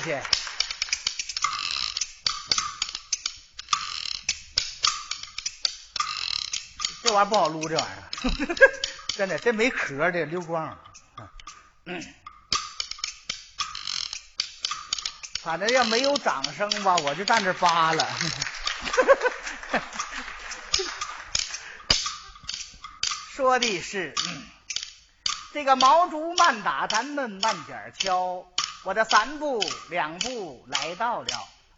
[0.00, 0.22] 谢。
[7.02, 8.10] 这玩意儿不好撸，这玩意儿，
[9.16, 10.78] 真的，这没壳的溜光。
[15.42, 18.06] 反正要没有掌声吧，我就站这扒了。
[23.34, 24.14] 说的是，
[25.54, 28.46] 这个毛竹慢打，咱们慢点敲。
[28.82, 31.28] 我的三步两步来到了，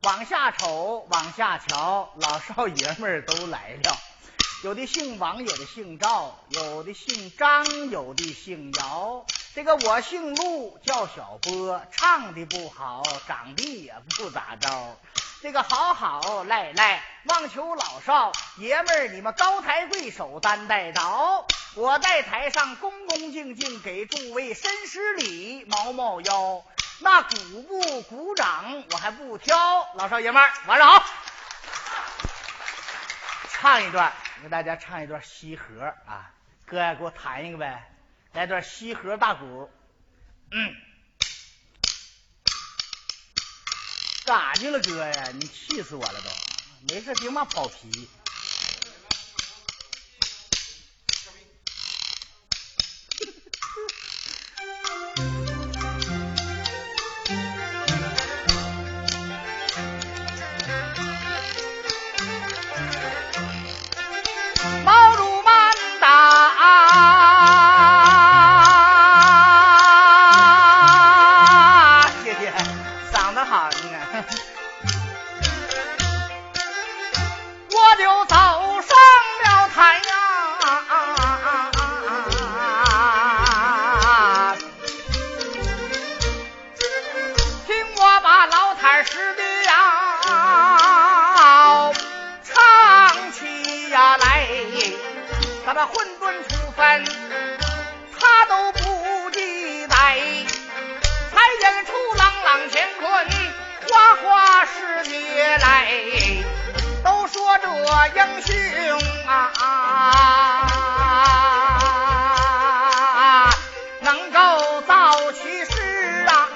[0.02, 3.98] 往下瞅，往下瞧，老少爷们儿都来了。
[4.62, 9.26] 有的姓王，有的姓赵，有的姓张，有的姓姚。
[9.52, 14.96] 这个我姓陆，叫小波，唱的不好，长得也不咋着。
[15.42, 21.44] 这个好好赖赖，望求老少爷们儿，你们高抬贵手，担待着。
[21.74, 26.62] 我在台上恭恭敬敬给诸位深施礼，毛毛腰。
[27.02, 29.56] 那鼓不鼓掌，我还不挑
[29.96, 31.04] 老少爷们儿，晚上好，
[33.50, 36.30] 唱一段，给大家唱一段西河啊，
[36.64, 37.90] 哥呀，给我弹一个呗，
[38.32, 39.68] 来段西河大鼓，
[40.52, 40.76] 嗯，
[44.24, 48.08] 咋去了哥呀，你气死我了都，没事，别嘛跑皮。
[110.02, 110.08] 啊，
[114.00, 116.48] 能够造其诗啊，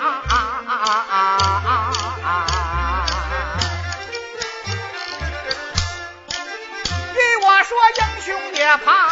[7.15, 9.06] 对我说，英雄也怕。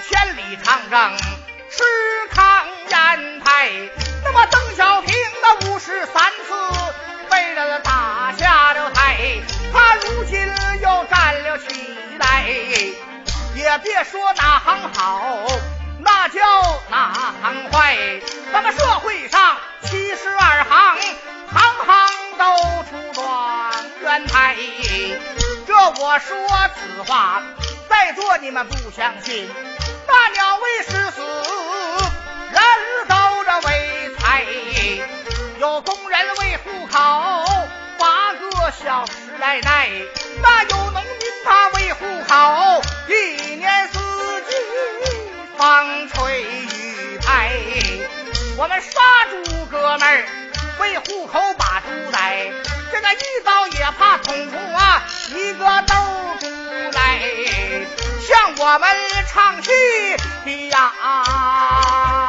[0.00, 1.16] 千里长征，
[1.70, 1.82] 吃
[2.34, 3.70] 糠咽菜。
[4.24, 6.94] 那么邓小平那五十三次
[7.30, 9.16] 被人打下了台，
[9.72, 10.38] 他如今
[10.82, 12.44] 又站了起来，
[13.54, 15.46] 也别说哪行好，
[16.00, 16.40] 那叫
[16.90, 18.20] 哪行坏。
[18.52, 20.98] 咱们社会上七十二行，
[21.52, 22.44] 行行都
[22.84, 23.72] 出状
[24.02, 24.56] 元台。
[25.66, 26.36] 这我说
[26.76, 27.42] 此话，
[27.88, 29.50] 在座你们不相信。
[30.08, 31.22] 大鸟为食死
[32.50, 32.60] 人
[33.06, 34.44] 都着为财
[35.60, 36.98] 有工人为户口
[37.98, 39.90] 八个小时来奈
[40.42, 41.12] 那有农民
[41.44, 43.98] 他为户口一年四
[44.48, 44.56] 季
[45.58, 47.52] 风吹雨拍
[48.56, 49.00] 我们杀
[49.44, 50.24] 猪哥们儿
[50.80, 52.50] 为户口把猪宰
[52.90, 55.94] 这个一刀也怕捅出啊一个兜
[56.40, 56.46] 不
[56.96, 57.20] 来
[58.20, 58.88] 像我们
[59.28, 60.92] 唱戏呀。
[61.02, 62.27] 啊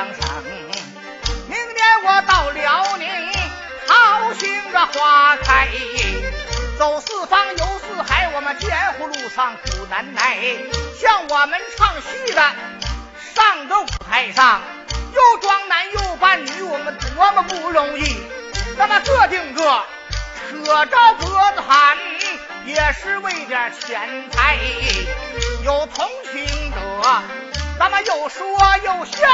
[0.00, 0.42] 黑龙江省，
[1.48, 3.06] 明年我到辽宁，
[3.86, 5.68] 好兴着花开。
[6.78, 10.38] 走四方游四海，我们江湖路上苦难耐。
[10.98, 12.40] 像我们唱戏的，
[13.34, 14.62] 上个舞台上
[15.12, 18.16] 又装男又扮女，我们多么不容易。
[18.78, 19.84] 那么这定个
[20.50, 21.98] 可招脖子喊。
[22.66, 24.56] 也是为点钱财，
[25.64, 26.78] 有同情者，
[27.78, 28.46] 咱们又说
[28.84, 29.26] 又笑，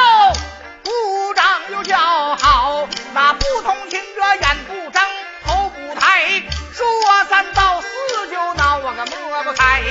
[0.86, 1.98] 鼓掌又叫
[2.36, 2.88] 好。
[3.12, 5.02] 那不同情者，眼不睁，
[5.44, 6.42] 头不抬，
[6.72, 6.86] 说
[7.28, 7.88] 三道四
[8.30, 9.82] 就闹我个抹不开。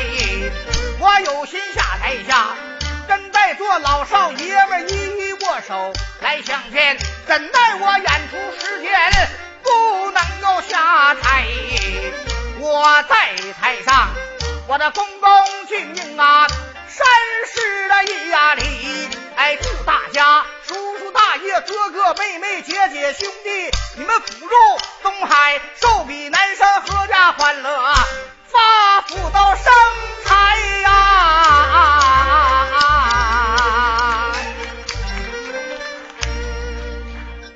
[1.00, 2.56] 我有心下台下，
[3.10, 9.30] 跟在座老少爷们一一握手来相见，怎奈我演出时间
[9.64, 11.46] 不能够下台。
[12.60, 14.12] 我在台上，
[14.68, 15.30] 我的恭恭
[15.68, 16.48] 敬敬啊，
[16.88, 17.06] 山
[17.52, 24.52] 势的一呀礼，哎，祝大家叔叔大爷、哥哥妹妹、姐姐兄弟，你们福入
[25.04, 27.94] 东海，寿比南山，阖家欢乐，
[28.46, 29.72] 发福到生
[30.24, 30.92] 财呀！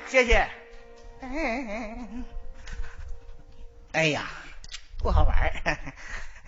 [0.06, 0.48] 谢谢。
[3.92, 4.24] 哎呀。
[5.02, 5.50] 不好玩儿，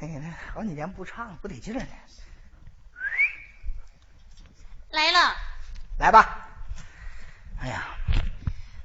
[0.00, 0.20] 哎呀，
[0.54, 1.82] 好几年不唱不得劲呢。
[4.90, 5.34] 来了，
[5.98, 6.50] 来吧。
[7.62, 7.84] 哎呀，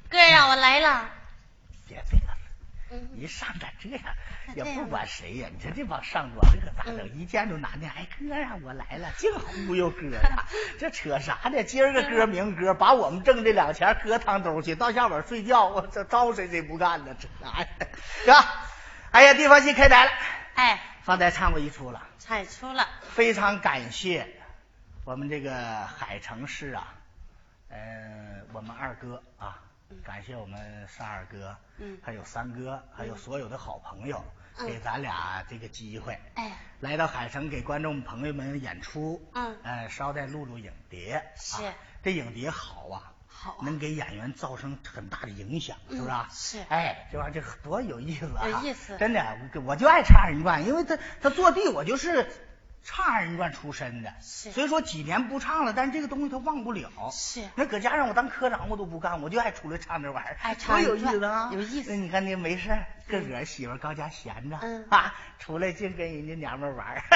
[0.08, 1.10] 哥呀，我来了。
[1.88, 4.02] 别别了，一上咱这样
[4.56, 5.50] 也不管谁呀。
[5.52, 7.18] 你说这帮上庄这可咋整？
[7.18, 10.46] 一见着男的，哎哥呀，我来了，净忽悠哥呀。
[10.80, 11.64] 这扯啥呢？
[11.64, 17.16] 今儿个歌明歌，把我们挣这两钱搁汤兜去，到下晚睡觉，我这招谁谁不干呢？
[17.20, 17.68] 这啥呀？
[18.26, 18.34] 哥。
[19.10, 20.12] 哎呀，地方戏开台了！
[20.54, 22.88] 哎，方才唱过一出了，唱出了。
[23.10, 24.28] 非常感谢
[25.04, 26.94] 我们这个海城市啊，
[27.70, 29.62] 嗯，我们二哥啊，
[30.04, 34.24] 感谢我们三二哥，嗯，还有三哥，还有所有的好朋友，
[34.58, 41.62] 给咱俩这个机会，哎，来到海城给观众朋友们演出，嗯，呃，捎带录录影碟，是，
[42.04, 43.14] 这影碟好啊。
[43.30, 46.58] 好能给演员造成很大的影响，是不是？
[46.58, 46.60] 是。
[46.70, 48.50] 哎，这玩意儿这多有意思啊！
[48.50, 48.98] 有意思。
[48.98, 52.28] 真的，我我就爱唱二人转，因为他他坐地，我就是
[52.84, 54.14] 唱二人转出身的。
[54.22, 54.52] 是。
[54.52, 56.90] 所以说几年不唱了，但是这个东西他忘不了。
[57.12, 57.44] 是。
[57.56, 60.38] 那搁家让我当科长，我都不干，我就爱出来唱这玩意儿。
[60.42, 60.82] 爱唱。
[60.82, 61.50] 多有意思啊！
[61.54, 61.92] 有意思。
[61.92, 62.78] 那你看那没事，
[63.08, 66.86] 自个儿媳妇搁家闲着，嗯啊，出来净跟人家娘们玩。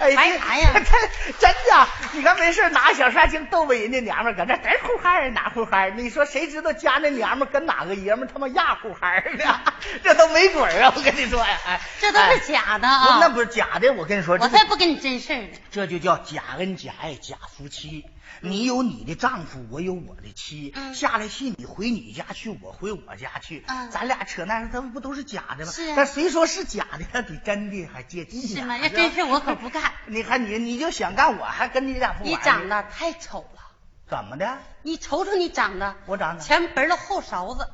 [0.00, 0.70] 哎呀，玩啥呀？
[1.38, 5.90] 真的，你看没事拿小扇净逗逗人家娘们，搁这嘚呼嗨哪呼嗨？
[5.90, 9.60] 你说谁知道家那娘们跟哪个爷们他妈压呼嗨呢？
[10.02, 10.92] 这都没准啊！
[10.96, 13.18] 我跟你说呀，哎，这都是假的啊！
[13.20, 15.48] 那不是假的，我跟你说，我才不跟你真事呢。
[15.70, 18.06] 这就叫假恩假爱假夫妻。
[18.40, 20.74] 你有你的丈夫，我有我的妻。
[20.94, 23.64] 下了戏，你回你家去，我回我家去。
[23.90, 25.72] 咱俩扯那，他们不都是假的吗？
[25.72, 25.94] 是。
[25.96, 27.04] 但谁说是假的？
[27.12, 28.46] 他比真的还接近。
[28.46, 28.78] 是吗？
[28.78, 29.92] 要真是我可不干。
[30.06, 32.32] 你看你，你就想干，我还跟你俩不玩。
[32.32, 33.62] 你长得太丑了。
[34.08, 34.58] 怎么的？
[34.82, 35.96] 你瞅瞅你长得。
[36.06, 36.42] 我长得。
[36.42, 37.68] 前盆了后勺子。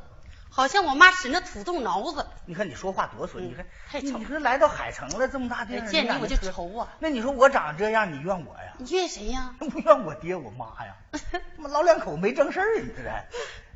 [0.55, 2.25] 好像我妈使那土豆挠子。
[2.47, 4.19] 你看你说话多损，你看太丑。
[4.19, 6.89] 你说来到海城了这么大地方，见你我就愁啊。
[7.01, 8.75] 那你说我长这样，你怨我呀？
[8.79, 9.55] 你怨谁呀？
[9.59, 10.95] 不怨我爹我妈呀？
[11.59, 12.89] 老两口没正事儿，你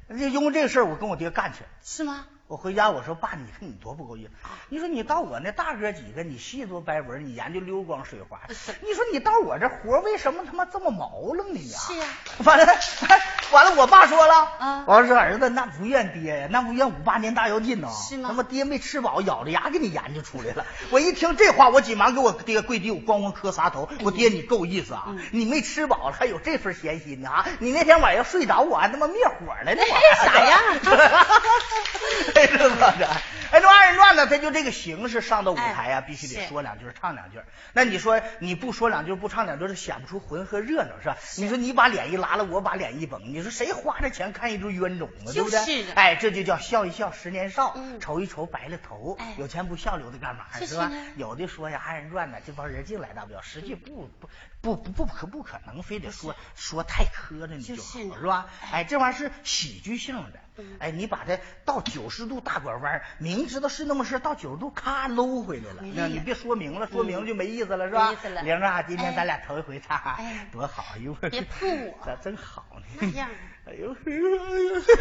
[0.08, 1.64] 这，就因为这个事儿，我跟我爹干去。
[1.82, 2.26] 是吗？
[2.48, 4.30] 我回家我说爸，你看你多不够意思。
[4.70, 8.40] 你说你到我那大哥几个，你细作白文，你研究溜光水滑。
[8.48, 11.60] 你说你到我这活为什么他妈这么毛愣呢？
[11.60, 12.06] 是呀。
[12.44, 12.66] 完了，
[13.52, 17.90] 完了，我爸说了，啊，我说儿子那不怨爹呀，那不怨五八年大跃进呢。
[17.90, 18.30] 是吗？
[18.30, 20.64] 他妈爹没吃饱，咬着牙给你研究出来了。
[20.90, 23.90] 我一听这话，我急忙给我爹跪地，我咣咣磕仨头。
[24.02, 25.14] 我爹你够意思啊！
[25.32, 27.46] 你没吃饱了，还有这份闲心呢啊！
[27.58, 29.82] 你那天晚上睡着，我还他妈灭火了呢。
[30.24, 30.60] 啥样？
[32.42, 33.08] 哎，这咋着？
[33.50, 37.40] 哎，这二人转呢，他就这个形式上到舞台呀，必须得说两句，唱两句。
[37.72, 41.16] 那你说你不说两句，不唱两句，显不出浑和热闹，是吧？
[41.38, 45.32] 你说你把脸一拉了，我把脸一绷，你说谁花这钱看一对冤种啊？
[45.32, 45.90] 对不对？
[45.94, 49.16] 哎，这就叫笑一笑十年少，愁一愁白了头。
[49.38, 50.44] 有钱不笑留着干嘛？
[50.52, 50.92] 是吧？
[51.16, 54.28] 有的说呀，二人转呢，这帮人净来大不了，实际不不
[54.60, 58.46] 不不不可不可能，非得说说太磕碜你就好，是吧？
[58.72, 60.40] 哎，这玩意儿是喜剧性的。
[60.78, 65.82] 哎，你把它到九十度大拐弯，明知道是那么事，到九十度咔搂回来了。
[65.94, 68.12] 那你别说明了，说明了就没意思了，是吧？
[68.42, 70.18] 玲啊，今天咱俩头一回唱，
[70.52, 70.96] 多好！
[70.96, 72.82] 一会儿别碰我，咋真好呢？
[73.00, 73.28] 那样。
[73.66, 73.94] 哎呦，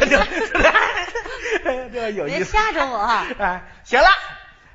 [0.00, 2.36] 哎呦， 这有意思。
[2.38, 2.98] 别吓着我。
[3.38, 4.06] 哎，行了，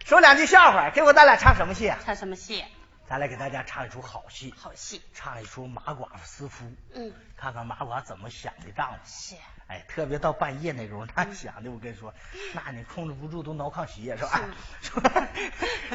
[0.04, 2.00] 说两句笑话，给我咱俩唱什么戏啊？
[2.04, 2.64] 唱什么戏？
[3.06, 9.00] 咱来给大家唱一出好戏，好戏，唱一出马寡妇思夫，嗯，看看马寡怎么想的丈夫。
[9.06, 9.36] 是，
[9.68, 12.14] 哎，特别到半夜那时候，那想的我跟你说，
[12.54, 14.42] 那你控制不住都挠炕血是吧？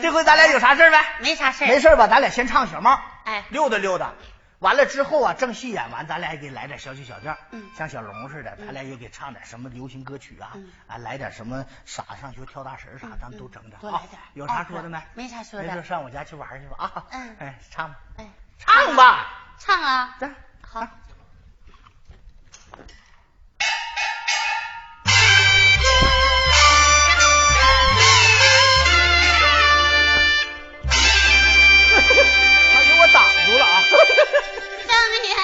[0.00, 0.96] 这回咱俩有啥事没？
[1.20, 2.06] 没啥事没事吧？
[2.08, 4.12] 咱俩先唱小帽，哎溜达溜达。
[4.60, 14.20] 完了之后啊，正戏演完，咱俩也给来点小曲小调，嗯像小龙似的，咱俩也给唱点什么流行歌曲啊，嗯啊，来点什么傻子上学跳大神啥，嗯咱们都整整啊多来点。
[14.34, 14.98] 有啥说的没？
[15.14, 17.04] 没啥说的没事，上我家去玩去吧啊。
[17.10, 18.26] 嗯哎，唱吧，哎，
[18.58, 19.26] 唱吧。
[19.60, 20.28] 唱啊，这
[20.62, 20.88] 好。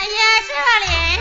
[0.06, 0.52] 也是
[0.84, 1.13] 里。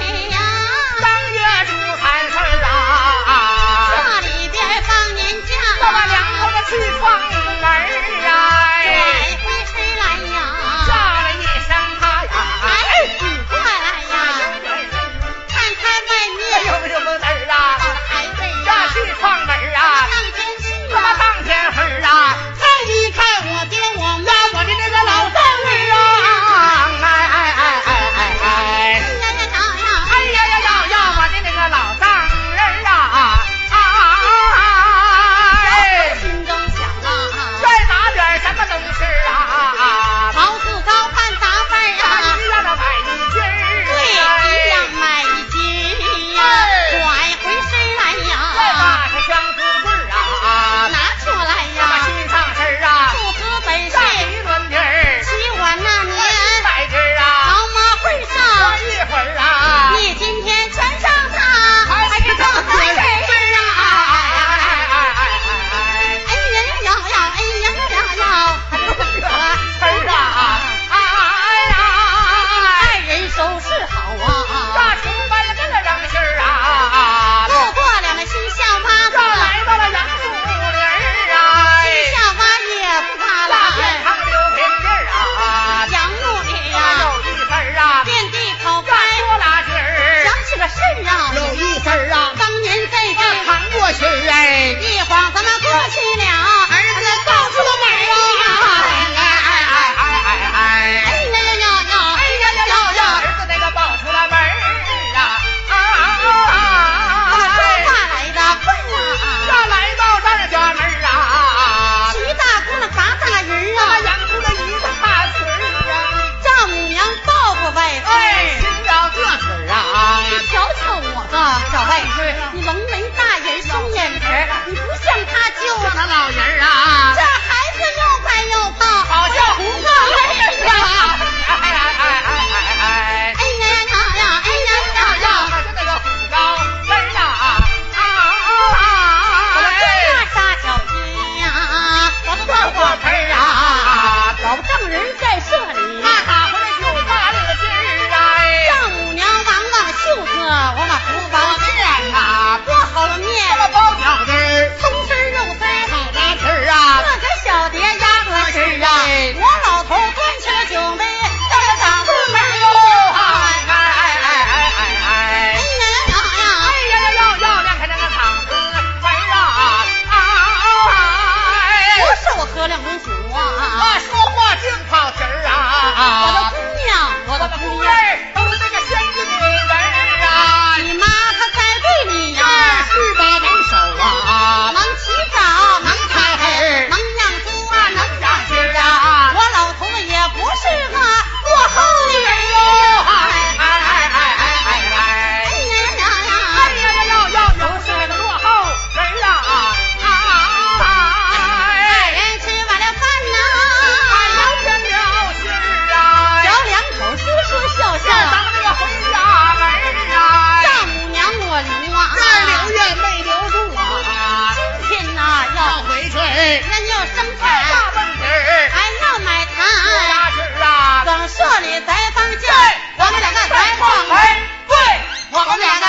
[225.46, 225.88] 我俩白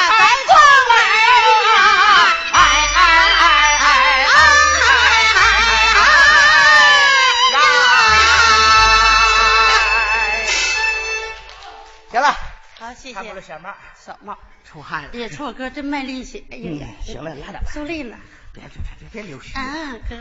[12.10, 12.36] 行了。
[12.78, 13.40] 好谢谢。
[13.40, 15.52] 小帽小帽出汗了。
[15.52, 16.86] 哥真卖力气哎呀。
[17.02, 18.16] 行了拉倒受累了。
[18.54, 20.14] 别别别别流血啊哥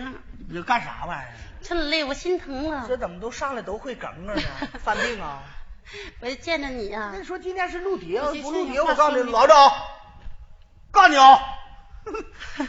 [0.48, 4.42] 你这干啥玩意儿真累我心疼了这怎么都上来都会梗啊呢
[4.84, 5.44] 犯病啊
[6.22, 7.12] 我就见着你呀。
[7.14, 9.70] 那说今天是录碟，不录碟，我告诉你，老赵，
[10.92, 11.40] 告诉你啊。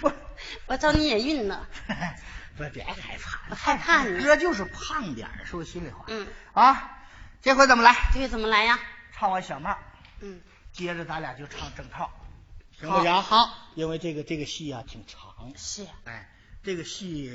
[0.02, 0.12] 我
[0.66, 1.66] 我找你也晕呢。
[2.56, 4.22] 不，别害怕，我害怕你。
[4.22, 6.04] 哥就是胖点说心里话。
[6.08, 6.26] 嗯。
[6.52, 7.00] 啊，
[7.42, 7.94] 这回怎么来？
[8.12, 8.78] 这回怎么来呀？
[9.12, 9.76] 唱完小帽。
[10.20, 10.40] 嗯。
[10.72, 12.10] 接着咱俩就唱正套，
[12.78, 13.22] 行不行？
[13.22, 13.50] 好。
[13.74, 15.52] 因为这个这个戏啊挺长。
[15.56, 15.84] 是。
[16.04, 16.28] 哎，
[16.62, 17.32] 这个戏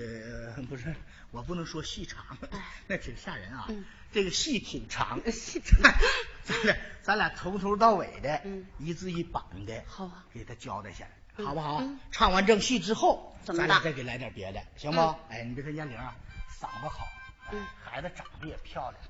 [0.69, 0.95] 不是
[1.31, 2.25] 我不能说戏长，
[2.88, 3.65] 那挺吓人啊。
[3.69, 3.86] 嗯。
[4.12, 5.19] 这个戏挺长。
[5.31, 5.79] 戏长。
[6.43, 11.77] 咱俩咱俩从头到尾的，嗯，一字一板的，好啊，给他交代下来，好不好？
[11.81, 12.00] 嗯。
[12.12, 15.00] 唱完正戏之后，咱俩再给来点别的，行不？
[15.29, 16.15] 哎，你别看燕玲啊，
[16.50, 17.07] 嗓子好，
[17.51, 19.03] 嗯，孩子长得也漂亮，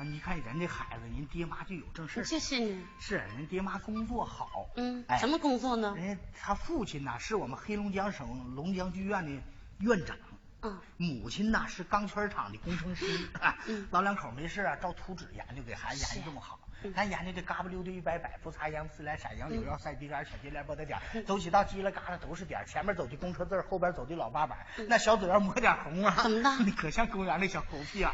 [0.00, 5.94] 嗯，你看人这孩子，人爹妈就有正事就是呢，是人爹妈工作好，嗯，哎，什么工作呢？
[5.96, 9.42] 人家他父亲呐是我们黑龙江省龙江剧院的
[9.78, 10.16] 院长，
[10.64, 13.06] 嗯，母亲呐是钢圈厂的工程师，
[13.40, 13.56] 啊，
[13.92, 16.58] 老两口没事啊照图纸研究，给孩子研究这么好。
[16.92, 26.50] 咱研究的嘎巴溜的一摆摆，不擦秧自来闪，杨柳腰赛鼻杆，小金莲波的点，走起道叽啦嘎啦都是点，前面走的公车字，后边走的老八板，那小嘴要抹点红啊，怎么的？
[26.64, 28.10] 你可像公园那小狗屁眼，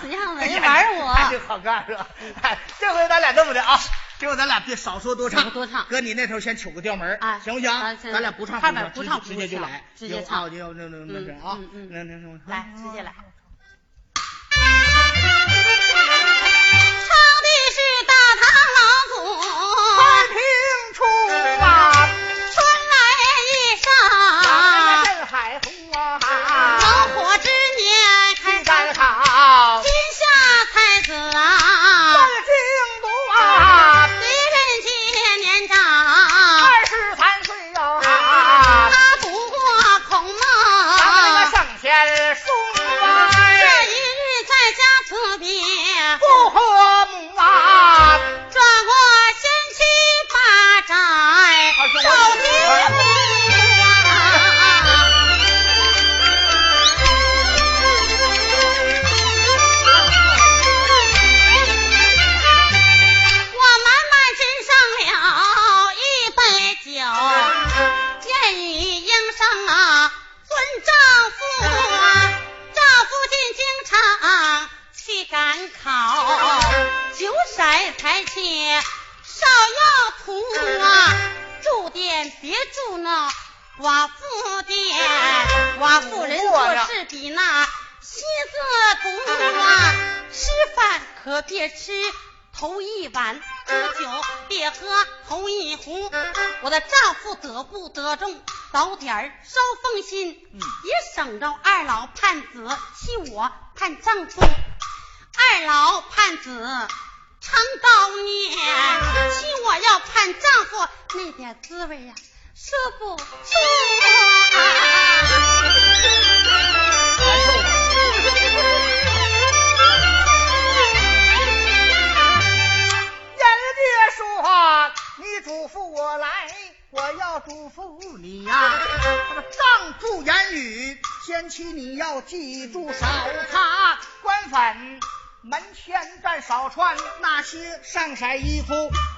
[0.00, 2.08] 死样子，人玩我，这好干是吧？
[2.42, 3.78] 哎，这回咱俩这么的啊，
[4.18, 5.86] 这回咱俩别少说多唱，多唱。
[5.88, 7.70] 哥，你那头先取个调门，啊，行不行？
[8.12, 8.60] 咱俩不唱
[8.92, 11.58] 不唱，直接就来，直接唱，就那那那那啊，
[11.90, 13.12] 那那那来，直接来。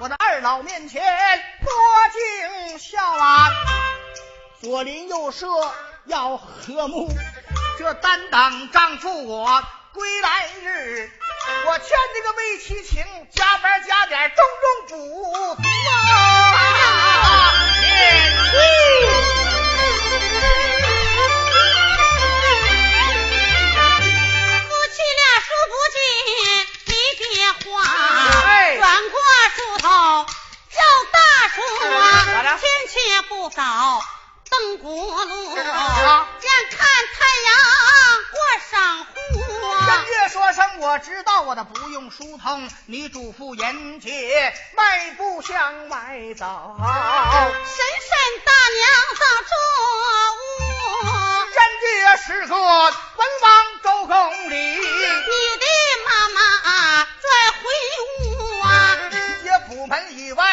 [0.01, 1.03] 我的二老面前
[1.61, 1.71] 多
[2.11, 3.51] 敬孝啊！
[4.63, 5.47] 左邻右舍
[6.07, 7.13] 要和睦，
[7.79, 11.11] 这担当丈夫我归来日，
[11.67, 14.43] 我欠这个魏七情加班加点，种
[14.89, 15.57] 种补
[27.61, 27.71] 责。
[33.51, 34.01] 早
[34.49, 37.51] 登国路，眼看太阳
[38.31, 38.39] 过
[38.71, 39.11] 上户。
[39.87, 42.71] 人越说声我知道，我的不用疏通。
[42.87, 45.99] 你嘱咐严姐迈步向外
[46.39, 46.77] 走。
[46.77, 46.85] 婶
[47.67, 48.11] 婶
[48.45, 49.53] 大娘早住
[50.37, 50.43] 屋。
[51.51, 52.61] 人家是个文
[53.43, 53.49] 王
[53.83, 54.15] 周公
[54.51, 55.67] 里，你的
[56.11, 56.41] 他妈
[57.23, 57.63] 再回
[58.19, 58.21] 屋
[58.63, 58.67] 啊！
[59.45, 60.45] 爷府门以外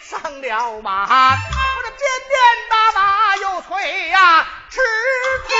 [0.00, 1.36] 上了马，我
[1.82, 2.34] 这鞭鞭
[2.68, 4.80] 打马又催呀、啊，吃
[5.46, 5.54] 催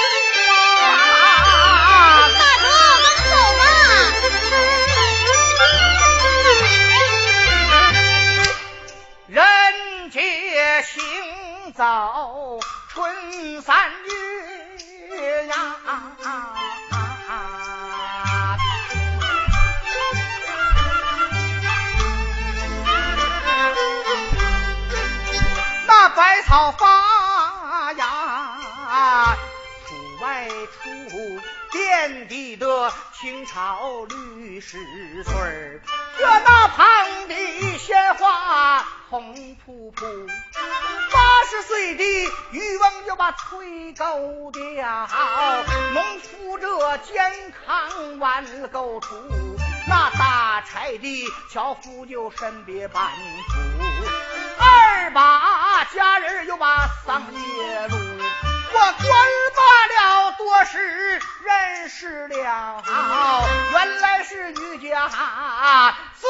[0.45, 0.51] 呀、
[0.91, 2.29] 啊！
[2.37, 3.63] 大哥，我们走吧。
[9.29, 10.93] 人皆行
[11.75, 11.81] 走
[12.93, 15.55] 春三月呀、
[15.87, 15.89] 啊。
[16.25, 16.27] 啊
[16.91, 16.93] 啊
[17.29, 17.33] 啊
[26.15, 29.37] 百草发芽，
[29.87, 31.41] 出外出，
[31.73, 34.79] 遍地的青草绿石
[35.25, 35.81] 穗儿，
[36.17, 36.87] 这那旁
[37.29, 40.07] 的鲜花红扑扑。
[41.13, 42.05] 八十岁的
[42.53, 45.09] 渔翁就把催沟掉，
[45.95, 49.17] 农夫这健康万够出，
[49.89, 53.59] 那打柴的樵夫就身别半夫，
[54.59, 55.39] 二把
[55.95, 58.93] 家人又把桑叶路，我管
[59.55, 62.83] 罢了多时认识了，
[63.71, 65.09] 原来是女家
[66.21, 66.27] 自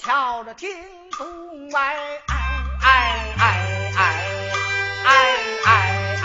[0.00, 0.70] 敲着听
[1.10, 1.96] 东外。
[2.28, 2.36] 哎
[2.80, 3.44] 哎哎
[3.96, 4.06] 哎
[5.04, 5.10] 哎
[6.04, 6.16] 哎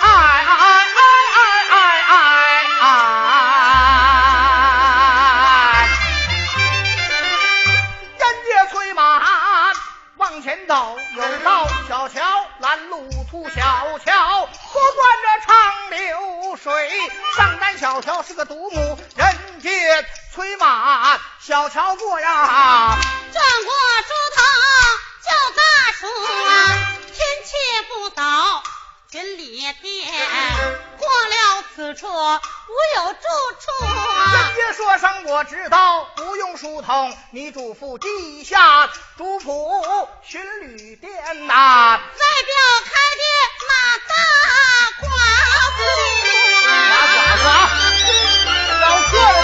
[0.00, 0.08] 哎
[0.48, 0.62] 哎
[0.96, 2.14] 哎哎
[2.80, 2.84] 哎！
[8.18, 9.20] 人家催马
[10.16, 11.66] 往前走，有道
[13.30, 13.60] 出小
[14.00, 16.90] 桥，不断了长流水。
[17.36, 19.70] 上单小桥是个独木，人家
[20.34, 22.98] 催马小桥过呀，
[23.32, 24.42] 转过猪头。
[25.22, 25.62] 叫大
[25.92, 27.54] 叔啊，天气
[27.88, 28.22] 不早，
[29.10, 29.72] 军里店
[30.96, 32.12] 过了此处无
[32.96, 33.18] 有住
[33.58, 33.66] 处。
[33.84, 41.12] 人家说声我知道，不用疏通，你嘱咐地下主仆巡旅店
[41.48, 41.96] 呐。
[41.96, 43.24] 外表开的
[43.66, 43.72] 马
[44.06, 44.14] 大
[45.00, 45.02] 寡
[45.76, 45.80] 妇，
[46.70, 46.70] 马
[47.10, 47.50] 寡妇啊，
[48.80, 49.39] 要客来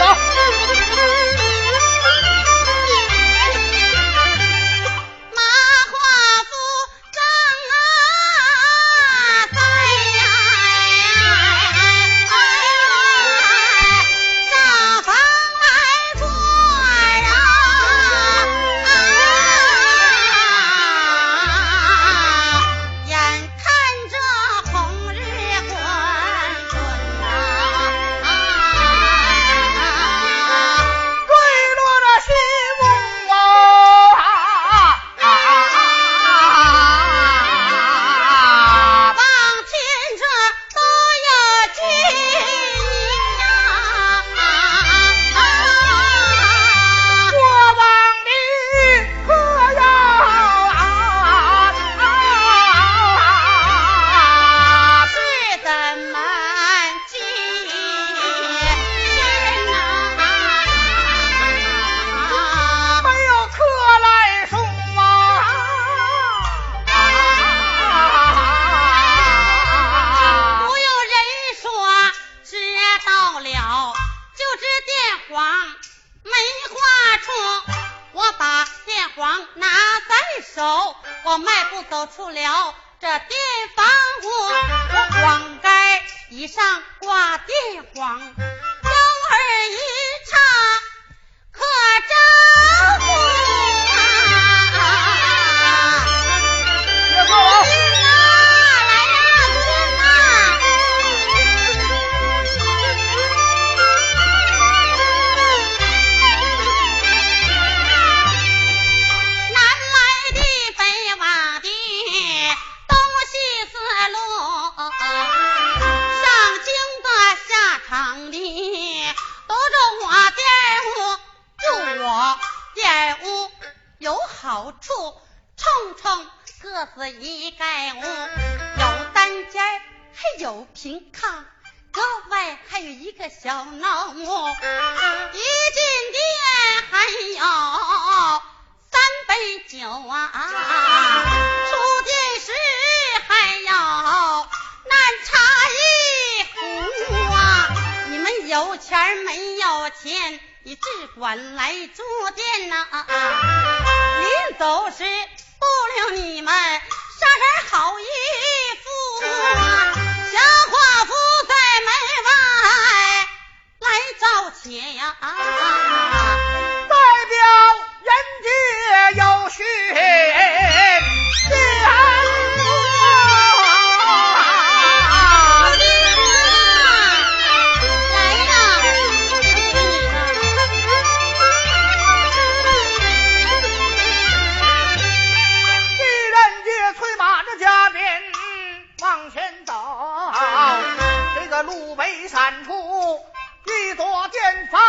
[191.67, 193.27] 路北山处
[193.65, 194.81] 一座店房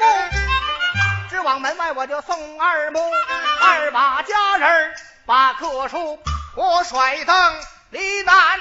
[0.00, 2.98] 屋，直往门外我就送二木，
[3.60, 4.94] 二把家人
[5.26, 6.18] 把客书，
[6.56, 8.58] 我甩灯离南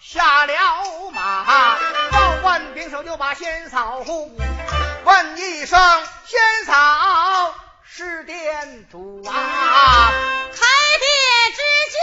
[0.00, 1.76] 下了马，
[2.10, 4.34] 报官兵手就把仙嫂呼，
[5.04, 5.78] 问一声
[6.24, 10.10] 仙嫂是店主啊，
[10.52, 11.60] 开店之
[11.92, 11.98] 家。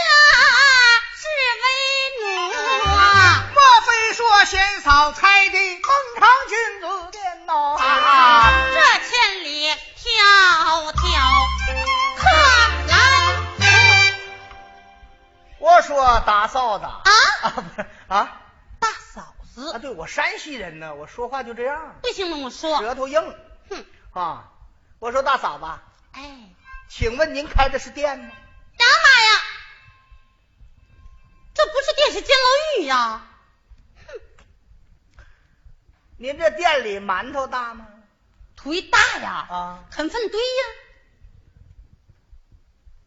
[4.45, 5.81] 非说先嫂开的孟
[6.19, 7.75] 尝君子店呐？
[8.73, 9.73] 这千里迢
[10.93, 11.01] 迢
[12.15, 12.29] 客
[12.87, 12.93] 来
[13.57, 13.65] 福
[15.57, 17.01] 我说大嫂子啊，
[17.41, 18.41] 啊，不是啊
[18.79, 23.35] 大嫂啊，子，对我山西人呢，我说话就这样，不行那么说，舌头硬
[23.71, 24.51] 哼，啊。
[24.99, 25.65] 我说大嫂子，
[26.13, 26.21] 哎，
[26.87, 28.29] 请问您开的是店吗？
[28.77, 29.41] 干嘛呀？
[31.55, 33.23] 这不是店是监牢狱呀？
[36.17, 37.87] 您这店里馒头大吗？
[38.57, 40.63] 忒大呀，啊，肯分堆呀，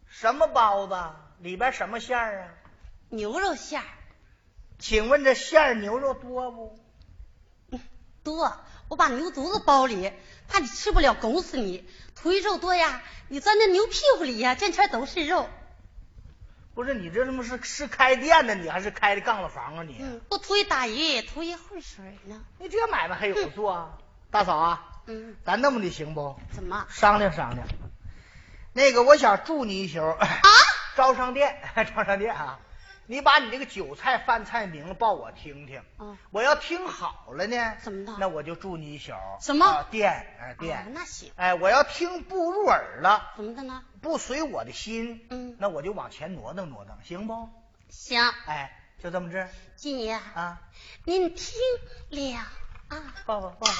[0.06, 0.94] 什么包子？
[1.38, 2.48] 里边什么馅儿啊？
[3.08, 3.86] 牛肉馅儿
[4.78, 6.78] 请问这馅儿牛肉多不？
[8.22, 10.12] 多，我把牛犊子包里，
[10.48, 11.88] 怕你吃不了，拱死你。
[12.22, 15.48] 忒肉多呀，你钻那牛屁股里呀，见圈都是肉。
[16.78, 19.96] 不是你这他妈是是开店的，你还是开的杠子房啊你？
[20.00, 22.40] 嗯，不忒打鱼，图一混水呢。
[22.60, 23.98] 你这买卖还有做啊？
[24.30, 26.38] 大嫂啊，嗯，咱那么的行不？
[26.52, 27.66] 怎么商量商量。
[28.74, 30.00] 那个，我想住你一宿。
[30.04, 30.28] 啊？
[30.94, 31.60] 招商店，
[31.96, 32.60] 招商店啊！
[33.06, 39.12] 你把你这个酒菜饭菜名报我听听，嗯我要听好了呢，怎么的那我就住你一宿。
[39.40, 40.12] 什么啊店？
[40.40, 40.92] 哎啊店。
[40.94, 43.82] 那行，哎，我要听不入耳了，怎么的呢？
[44.00, 47.48] 不随我的心，嗯那我就往前挪腾挪腾，行不？
[47.88, 48.70] 行，哎，
[49.02, 50.60] 就这么治金爷，啊！
[51.04, 51.54] 您听
[52.10, 52.38] 了
[52.88, 53.14] 啊？
[53.26, 53.72] 抱抱抱抱。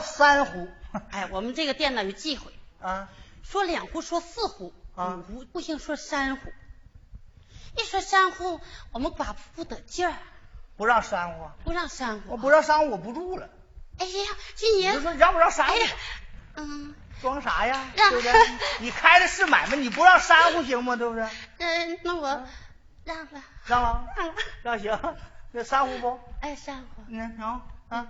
[0.00, 0.68] 三壶。
[1.10, 3.08] 哎，我们这个店呢有忌讳，啊，
[3.42, 6.52] 说两壶，说四壶，啊五壶不行，说三壶。
[7.76, 8.60] 一说三壶，
[8.92, 10.16] 我们寡妇不得劲儿，
[10.76, 12.32] 不让珊瑚，不让三壶。
[12.32, 13.48] 我不让珊瑚，我不住了。
[13.98, 15.72] 哎呀，金爷你就，说让不让珊瑚？
[15.74, 15.90] 哎呀，
[16.56, 17.90] 嗯装啥呀？
[17.96, 18.32] 让对不对？
[18.80, 20.96] 你开的是买卖，你不让珊瑚行吗？
[20.96, 21.28] 对不对？
[21.58, 22.46] 嗯，那我
[23.04, 24.34] 让了，让了，让了。
[24.62, 25.16] 让行。
[25.52, 26.18] 那珊瑚不？
[26.40, 27.02] 哎，三壶。
[27.08, 28.06] 嗯，行啊。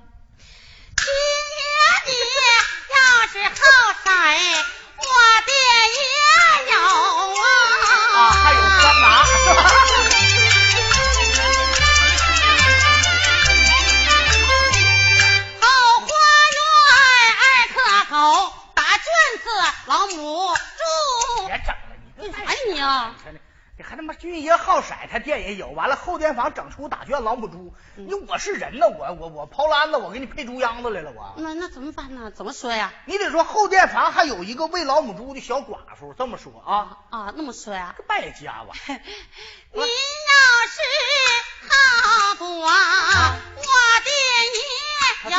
[0.97, 1.78] 金爷
[2.09, 2.15] 你
[2.95, 2.97] 要
[3.31, 3.53] 是好
[4.03, 4.07] 色，
[4.97, 5.03] 我
[5.47, 5.51] 的
[5.95, 6.01] 也
[6.73, 6.75] 有
[7.43, 7.47] 啊。
[8.15, 9.05] 啊，还有桑拿？
[15.61, 15.65] 后
[16.01, 16.09] 花
[16.57, 16.59] 园
[17.37, 17.45] 二
[17.75, 17.77] 颗
[18.11, 18.17] 狗，
[18.75, 19.05] 打圈
[19.43, 19.47] 子
[19.87, 20.17] 老母
[20.57, 21.47] 猪。
[21.47, 23.39] 别整了，你这干啥呀你
[23.79, 23.81] 啊？
[23.81, 27.73] 你还他妈军爷好色，他店也有，完了后店房整出打圈老母猪。
[27.97, 31.35] 嗯你我是人呢，我我我抛篮子，我给你配猪秧子来了，我。
[31.37, 32.33] 那那怎么办呢？
[32.33, 32.93] 怎么说呀？
[33.07, 37.95] 你得说后店房还有一个喂老母猪的小寡妇，这么说啊，啊，那么说呀？
[37.97, 38.75] 这败家 吧。
[39.73, 39.87] 你要
[40.67, 40.81] 是
[41.69, 43.63] 好不啊，我
[44.05, 44.11] 的
[45.31, 45.39] 也有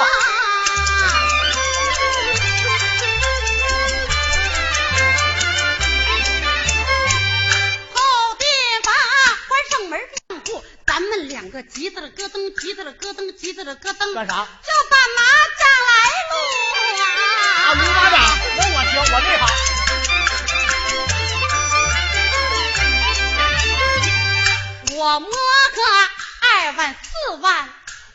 [0.00, 1.27] 啊。
[9.78, 14.32] 上门店铺，咱们两个急着了咯噔，急着了咯噔，急着了咯噔，干啥？
[14.34, 15.22] 就把麻
[15.56, 15.92] 将来
[16.30, 16.34] 撸
[17.00, 17.06] 啊，
[17.62, 17.74] 啊！
[17.74, 18.18] 撸麻将，
[18.56, 19.46] 那我行，我这好。
[24.96, 25.30] 我摸个
[26.40, 27.68] 二万四万，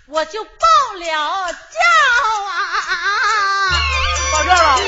[0.07, 0.49] 我就报
[0.97, 1.55] 了价
[2.49, 2.51] 啊！
[4.33, 4.81] 到这儿了，哦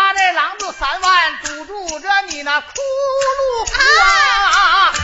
[0.00, 4.94] 他这榔子三万堵住着你那窟窿啊，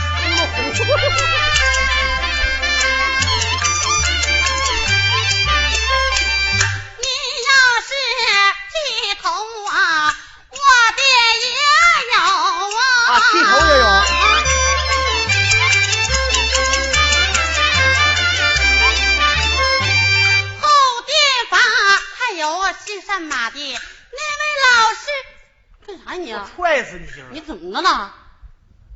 [6.97, 7.05] 你
[7.45, 7.49] 要
[7.85, 7.89] 是
[8.73, 8.75] 剃
[9.21, 9.29] 头
[9.67, 10.17] 啊，
[10.49, 10.57] 我
[10.95, 11.03] 爹
[11.45, 11.45] 也
[12.15, 12.17] 有
[12.79, 13.85] 啊，剃头也有，
[20.59, 20.65] 后
[21.05, 21.13] 殿
[21.51, 21.53] 房，
[22.17, 22.43] 还有
[22.83, 23.77] 西山马的。
[24.77, 25.07] 老师，
[25.87, 26.49] 干啥你啊？
[26.55, 27.41] 踹死你媳妇你！
[27.41, 28.11] 怎么了呢？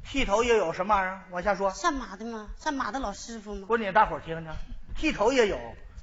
[0.03, 1.21] 剃头也有什么玩意儿？
[1.31, 1.71] 往下说。
[1.71, 2.49] 善马的吗？
[2.59, 3.65] 善马的老师傅吗？
[3.67, 4.51] 不是你大伙儿听听，
[4.97, 5.57] 剃头也有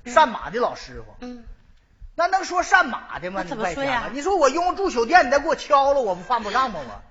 [0.07, 1.45] 善马的老师傅，嗯，
[2.15, 3.43] 那能说善马的吗？
[3.43, 6.81] 你怎么说呀你说我拥住酒店，你再给我敲了，我不犯不上吗？
[6.81, 7.03] 我，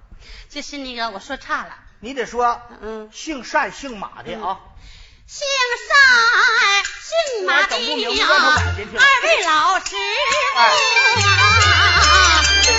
[0.50, 4.60] 就是那个我说差了，你得说嗯，姓单姓马的啊。
[5.28, 5.46] 姓
[5.90, 9.96] 单姓马的整不明白我感觉挺二位老师
[10.56, 10.60] 哎
[11.04, 12.77] 傅啊。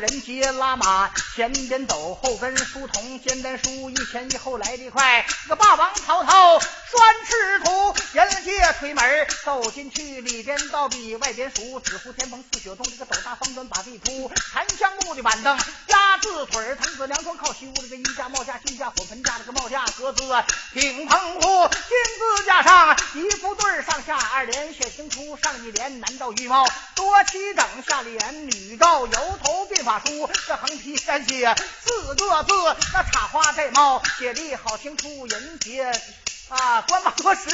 [0.00, 5.24] 屋，那拉马，前边走，后跟书童，肩担书一前一后来得快。
[5.44, 20.22] 这个霸王曹操拴赤兔，人接推门走进去，里边倒比外边熟，纸糊天棚四雪洞，这个斗大方砖把地铺，檀香木的板凳鸭子腿儿，藤子梁床靠西屋，这个衣架帽架金架火盆架，这个帽架格子
[20.72, 32.52] 顶棚户，金字架上一副对，上下二联写清楚，上一联男照玉貌多齐整，下联女照油头鬓发梳，这横批三写四个字，
[32.92, 35.92] 那插花戴帽写的好听出，人杰。
[36.50, 37.48] 啊，官马多时？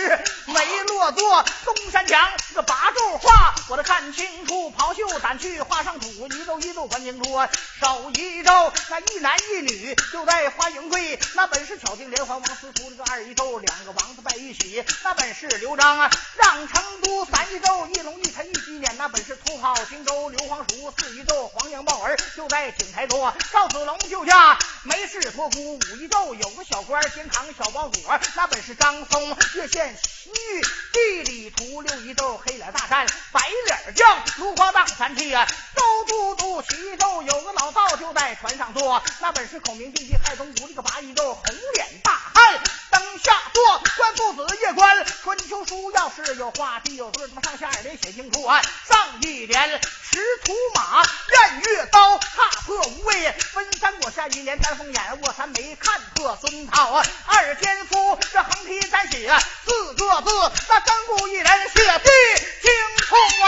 [0.46, 4.70] 没落座，东山墙这个八柱画，我得看清楚。
[4.70, 7.46] 袍袖掸去画上土，一皱一皱看清楚。
[7.78, 41.44] 手一皱，那一男一女就在花迎贵，那本是巧定连环王司徒，这个二一周两个王子拜一起，那本是刘璋啊让成都三一周一龙一臣一鸡撵，那本是土好荆州刘皇叔四一周黄杨豹儿就在井台头，赵子龙救驾没事托孤五一周有个小官肩扛小包裹，那本是张松越县西域地理图六一周黑脸大战白脸将芦花荡三气啊，周都督齐一周有个老道就在船上坐，那本是孔明进击害东吴这个八一周红
[41.74, 42.60] 脸大汉。
[42.90, 52.18] 灯下坐，官父子夜观春秋书，要是有画地有字，他妈上下二联写清楚啊，上一联识图马偃月刀，
[52.66, 59.32] 破无畏分三国，下一联丹凤眼卧三眉看破孙涛啊，二奸夫这横批单写
[59.64, 60.30] 四个字，
[60.68, 62.00] 那根部一人写的
[62.60, 63.46] 清楚啊。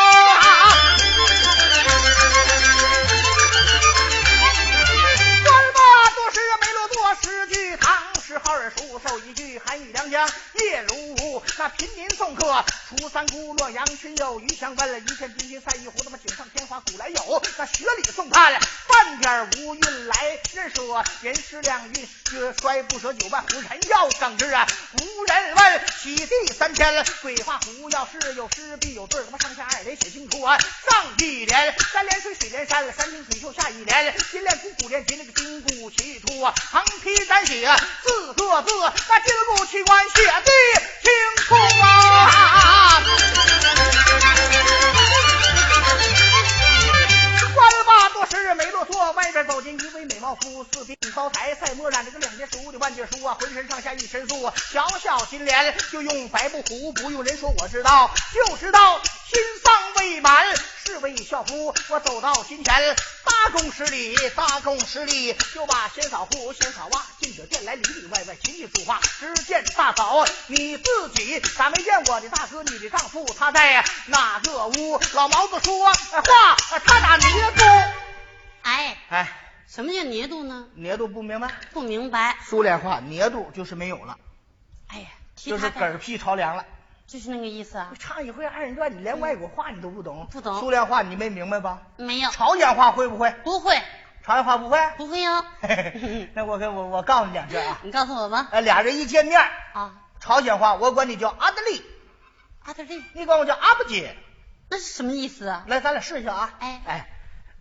[5.45, 5.81] 官吧
[6.15, 7.91] 多时没落座，十句唐
[8.25, 11.18] 诗好耳熟，受一句韩语良将叶如
[11.59, 21.94] 那贫民送客，除三姑洛阳群友余香问，一片冰心赛一壶，他妈锦上添花古来有，那雪里送炭半点无运来人舍，人师两运
[22.31, 24.66] 薛衰不舍九万胡人要整治啊，
[25.01, 37.68] 无人问起地三千鬼画符，要是有诗必有字，他妈上下二联写清楚啊，上一联山连水水连山，山清水秀下一联金链骨骨连结那个金骨齐出啊，横批单写
[38.03, 38.70] 四个字，
[39.09, 40.51] 那金骨器官写地
[41.03, 43.03] 清楚啊。
[47.55, 59.01] 官吧多时没落座，外边走进一位美貌夫，四鬓包台，赛墨染这个两截熟的万卷书啊，浑身上下一身素，小小金莲就用白布糊，不用人说我知道，就知道
[59.31, 61.74] 新丧未满，是为孝夫。
[61.89, 68.99] 我走到近前，搭躬施礼，搭躬施礼，就把先扫户，先扫袜，进酒店来里里外外琴棋书画。
[69.18, 74.99] 只见大嫂你自己咋没见我的大哥，你的丈夫他在哪个屋？
[75.12, 77.64] 老毛子说呃话，呃他打捏住。
[78.62, 80.68] 哎，哎，什么叫捏度呢？
[80.74, 81.51] 捏度不明白？
[81.74, 82.39] 不明白。
[82.47, 84.16] 苏联话捏度就是没有了，
[84.87, 86.64] 哎呀，就是嗝屁朝凉了。
[87.09, 87.91] 就是那个意思啊。
[87.99, 91.83] 唱一回二人转，你连外国话你都不懂，不懂苏联话你没明白吧？
[91.97, 93.35] 没有，朝鲜话会不会？
[93.43, 93.83] 不会，
[94.23, 94.79] 朝鲜话不会？
[94.97, 95.45] 不会哦。
[95.61, 98.49] 嘿嘿嘿 那我给我我告诉你两句啊，你告诉我吧。
[98.53, 99.41] 呃，俩人一见面，
[99.73, 101.83] 啊，朝鲜话我管你叫阿德利，
[102.65, 104.15] 阿德利，你管我叫阿不姐。
[104.71, 105.65] 那是什么意思啊？
[105.67, 106.55] 来，咱俩试一下啊。
[106.61, 107.09] 哎哎，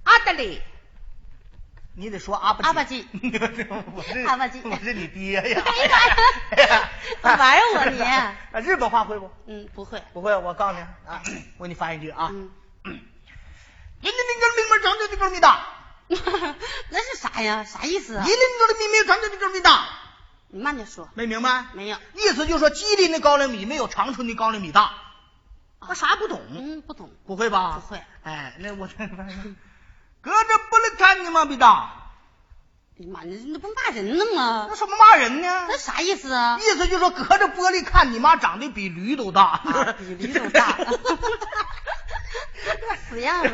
[0.04, 0.62] 阿德里，
[2.00, 3.08] 你得说阿巴阿巴吉
[3.96, 5.64] 我是阿巴吉我是你爹呀。
[6.52, 6.90] 哎呀
[7.24, 9.32] 玩我你啊日本话会不？
[9.48, 10.00] 嗯，不会。
[10.14, 11.24] 不会，我告诉你啊，
[11.58, 12.30] 我给你翻一句啊。
[12.32, 12.52] 嗯，
[12.86, 12.90] 一
[14.06, 15.66] 零零个零门长着的个米大，
[16.90, 17.64] 那是啥呀？
[17.64, 18.28] 啥意思啊一？
[18.28, 19.88] 零个的米没有长着的个米大，
[20.50, 21.10] 你慢点说。
[21.16, 21.66] 没明白？
[21.74, 21.98] 没有。
[22.14, 24.94] 意思就是说，吉林的高粱米没有长春的高粱米大。
[25.80, 27.10] 我啥也不懂，嗯，不懂。
[27.26, 27.82] 不会吧？
[27.82, 28.00] 不会。
[28.22, 28.88] 哎，那我
[30.22, 31.94] 搁这不能看你吗，比大，
[33.00, 34.76] 哎呀妈，你那不骂人呢吗那？
[34.76, 35.78] 什么骂人呢那？
[35.78, 36.58] 啥意思啊？
[36.60, 40.78] 意思就是说，隔着玻璃看你妈长得比驴都大，啊比驴都大
[43.10, 43.50] 死样子。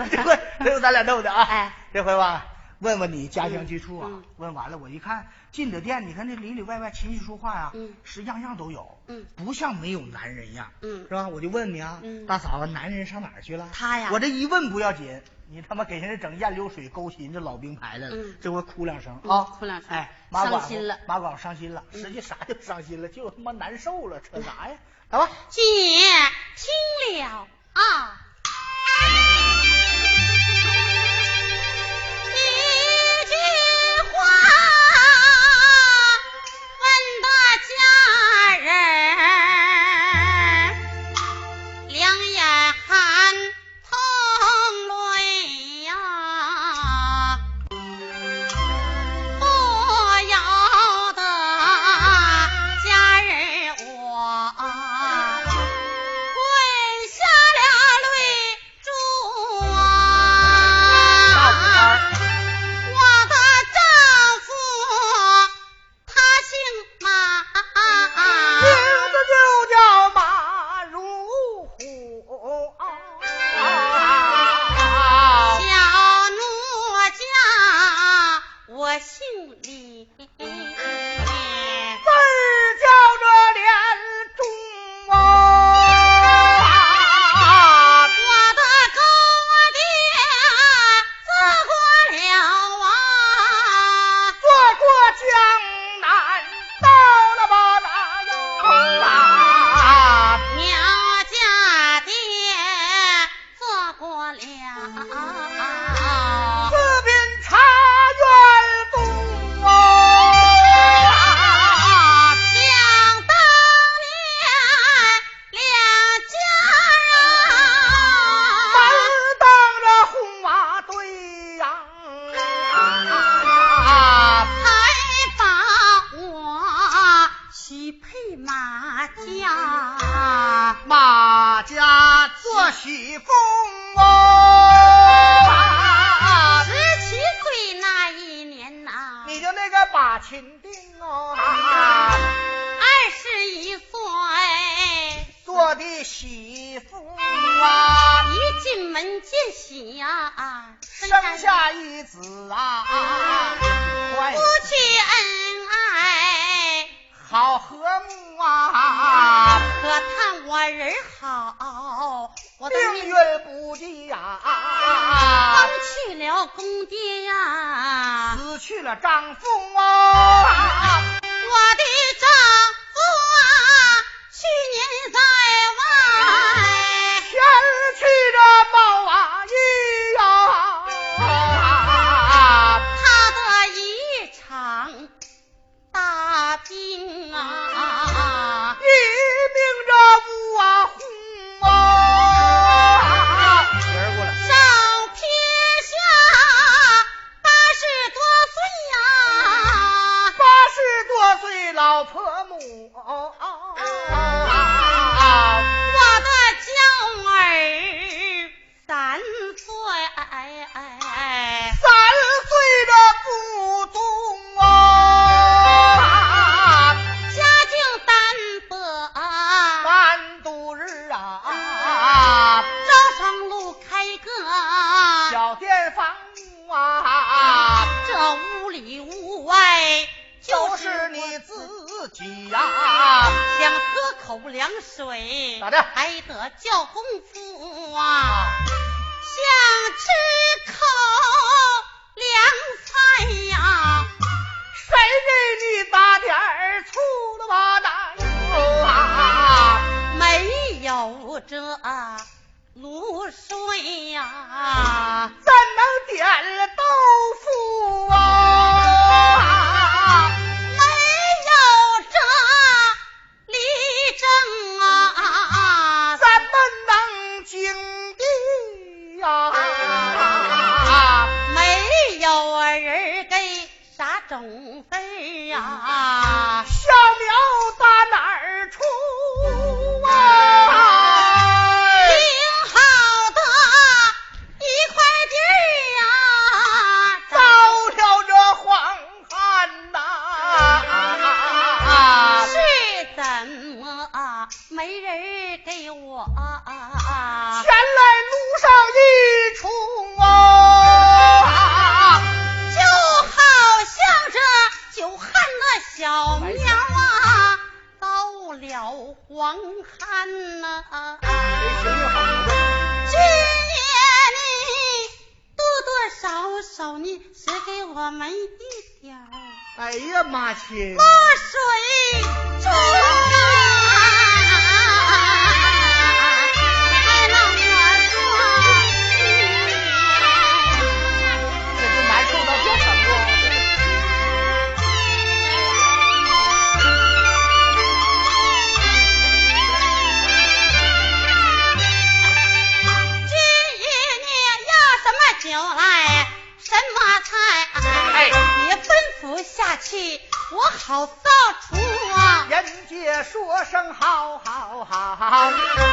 [0.63, 1.43] 这回咱俩逗的啊！
[1.43, 2.45] 哎，这回吧，
[2.83, 4.11] 问问你家乡居处啊。
[4.37, 7.93] 问完了，我一看进的店，你看这里里外外琴棋书画呀、嗯。
[8.03, 9.25] 是样样都有，嗯。
[9.35, 11.05] 不像没有男人样，嗯。
[11.07, 11.27] 是吧？
[11.29, 12.27] 我就问你啊，嗯。
[12.27, 13.69] 大嫂子，男人上哪儿去了？
[13.73, 14.09] 他呀。
[14.11, 18.35] 我这一问不要紧，你他妈给人家整烟流水勾心，这老兵牌来了，嗯。
[18.41, 20.99] 这回哭两声嗯啊，哭两声哎，伤心了。
[21.07, 22.01] 马寡妇伤心了，嗯。
[22.01, 24.75] 实际啥就伤心了，就他妈难受了，扯啥呀？
[25.09, 28.19] 来吧，姐听了啊，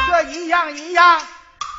[0.07, 1.25] 这一样一样，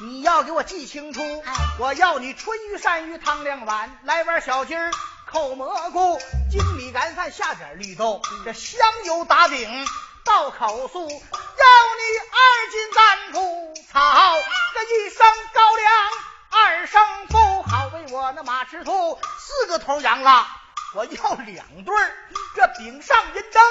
[0.00, 1.20] 你要给我记清楚。
[1.46, 4.90] 哎我要你春鱼鳝鱼汤两碗，来碗小鸡儿
[5.26, 6.18] 扣蘑菇，
[6.50, 9.86] 精米干饭下点绿豆，这香油打饼
[10.24, 12.02] 倒口酥，要你
[12.32, 14.34] 二斤干土草，
[14.74, 15.92] 这一升高粱
[16.50, 20.58] 二升布，好为我那马吃兔四个头羊啊。
[20.94, 22.12] 我要两对儿，
[22.54, 23.62] 这饼上银灯，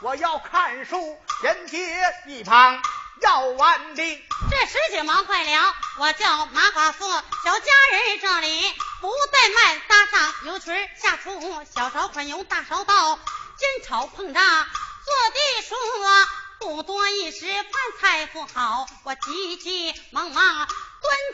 [0.00, 1.78] 我要看书，人家
[2.26, 2.80] 一旁
[3.20, 4.22] 要完兵。
[4.50, 14.66] 这事情忙快了，我叫马寡妇小家人这里不怠慢，搭上油裙下厨，小勺款用大勺倒，煎炒烹炸
[15.04, 17.66] 做地数啊，不多一时饭
[18.00, 20.68] 菜不好，我急急忙忙端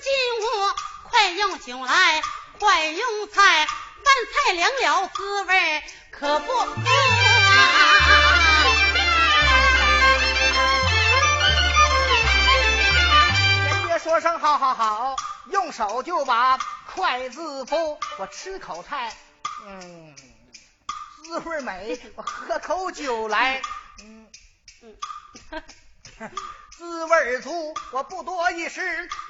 [0.02, 0.12] 进
[0.42, 0.44] 屋，
[1.04, 2.22] 快用酒来，
[2.58, 4.14] 快用菜，饭
[4.44, 8.65] 菜凉了滋味可不够啊。
[14.16, 15.14] 说声好好好，
[15.50, 16.58] 用手就把
[16.94, 18.00] 筷子扶。
[18.16, 19.14] 我吃口菜，
[19.66, 20.16] 嗯，
[21.22, 22.00] 滋味美。
[22.16, 23.60] 我喝口酒来，
[24.00, 24.26] 嗯
[24.80, 25.62] 嗯，
[26.78, 27.74] 滋味足。
[27.90, 28.80] 我不多一时，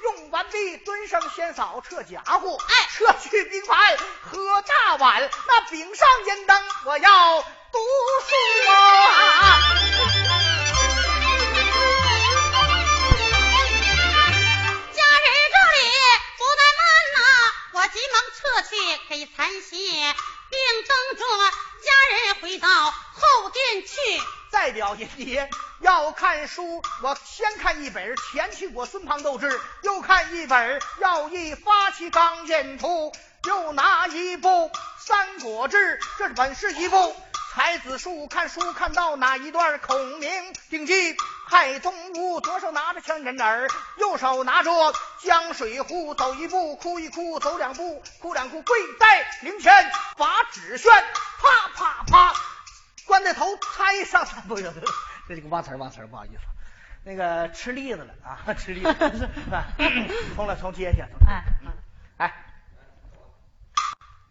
[0.03, 5.29] 用完毕，蹲上先扫撤家伙，哎撤去冰盘，喝大碗。
[5.47, 7.79] 那饼上烟灯，我要读
[8.25, 9.59] 书啊。
[17.77, 18.75] 我急忙撤去
[19.07, 21.23] 给残血，并等着
[21.83, 23.95] 家人回到后殿去。
[24.49, 25.47] 再表爷爷
[25.81, 29.47] 要看书，我先看一本《前去我孙庞斗志》，
[29.83, 33.13] 又看一本《要义发起刚剑图》，
[33.47, 34.49] 又拿一部
[34.97, 35.77] 《三国志》，
[36.17, 37.15] 这本是一部
[37.57, 38.27] 才子书。
[38.27, 44.93] 看书看到哪一段，孔明定计害东吴，左手拿着枪针儿，右手拿着
[45.23, 49.73] 江水壶，走一步哭一哭，走两步哭两哭，跪在灵前
[50.17, 50.91] 把纸宣，
[51.41, 52.35] 啪啪啪。
[53.07, 54.81] 关那头拆上三不有这
[55.27, 56.41] 这个忘词儿忘词，不好意思。
[57.03, 58.87] 那个吃栗子了啊，吃栗子
[59.49, 59.65] 了，
[60.35, 61.01] 重了重接去。
[61.27, 61.43] 哎，
[62.17, 62.33] 哎，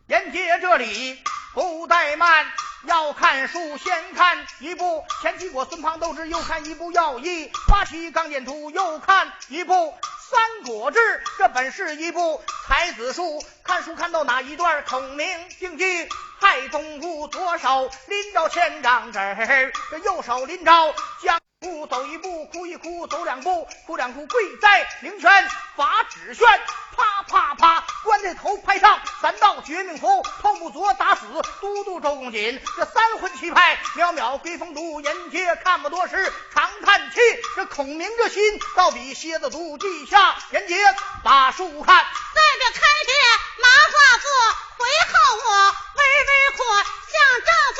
[0.06, 1.20] 沿街这里
[1.54, 2.46] 不怠慢，
[2.86, 9.74] 要看书先看一部《前齐国孙庞斗志》，又看一部《要义八旗刚剑图》，又看一部
[10.30, 10.98] 《三国志》，
[11.36, 13.42] 这本是一部才子书。
[13.64, 15.26] 看书看到哪一段，孔明
[15.58, 16.08] 定计
[16.38, 19.18] 害东吴，左手拎着千丈纸，
[19.90, 21.45] 这右手拎着将。
[21.66, 25.28] 步走一步，哭一哭，走两步，哭两哭，跪在灵泉
[25.74, 26.46] 把纸宣，
[26.96, 31.22] 啪啪啪，关这头拍上三道绝命符，透不着打死
[31.60, 33.60] 都督周公瑾，这三魂七魄
[33.96, 37.20] 渺渺归风度，人皆看不多时长叹气，
[37.56, 40.76] 这孔明这心倒比蝎子毒，地下人皆
[41.24, 42.06] 把书看。
[42.34, 43.12] 再别开的
[43.60, 44.24] 麻花布，
[44.78, 45.14] 回后
[45.44, 46.62] 我微微哭，
[47.10, 47.78] 想丈夫，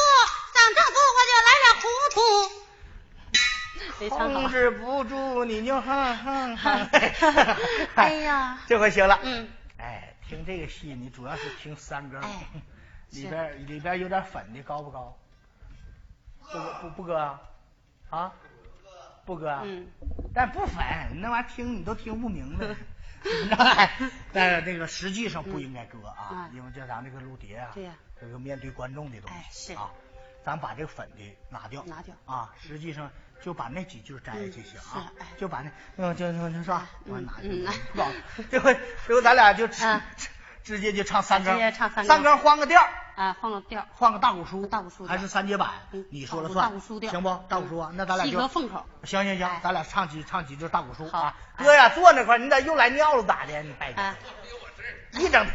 [0.54, 1.88] 想丈夫我就来了糊
[2.50, 2.65] 涂。
[4.10, 6.88] 控制不住你就哼哼哼。
[7.96, 9.18] 哎呀 这回行了。
[9.22, 12.46] 嗯，哎，听这个戏，你主要是听三更， 哎
[13.10, 15.16] 里边里边有点粉的，高不高？
[16.40, 17.40] 不不不哥啊？
[18.10, 18.32] 啊？
[19.24, 19.62] 不哥啊？
[19.64, 19.86] 嗯，
[20.34, 20.76] 但不粉，
[21.20, 22.76] 那玩意儿听你都听不明白。
[24.32, 29.90] 但是这个实际上不应该搁啊嗯，因为这咱这个录碟啊，对呀这个面对观众的东西啊，
[30.44, 33.10] 咱把这个粉的拿掉，拿掉啊，实际上
[33.42, 37.64] 就把那几句摘下去行啊就把那嗯就就就是吧，嗯我拿去
[38.50, 38.76] 这回
[39.06, 40.00] 这回咱俩就直嗯
[40.64, 42.88] 直接就唱三更，直接唱三更三更换个调儿。
[43.14, 47.28] 啊，换个调儿，换个大鼓书，大鼓书还是三节板嗯，你说了算大算，鼓书调行不？
[47.48, 51.36] 大鼓书啊，那咱俩西就河凤口，行行行哎，咱俩唱几唱几句大鼓书啊。
[51.54, 53.62] 哎哥呀，坐那块，你咋又来尿了咋的？
[53.62, 54.16] 你拜啊，
[55.12, 55.46] 一整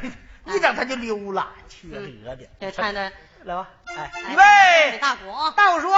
[0.46, 2.50] 一整他就溜了，缺德的。
[2.62, 3.12] 这唱的
[3.44, 4.36] 来吧，哎，哎预
[4.94, 5.90] 备，大鼓啊，大鼓书，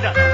[0.00, 0.31] 着，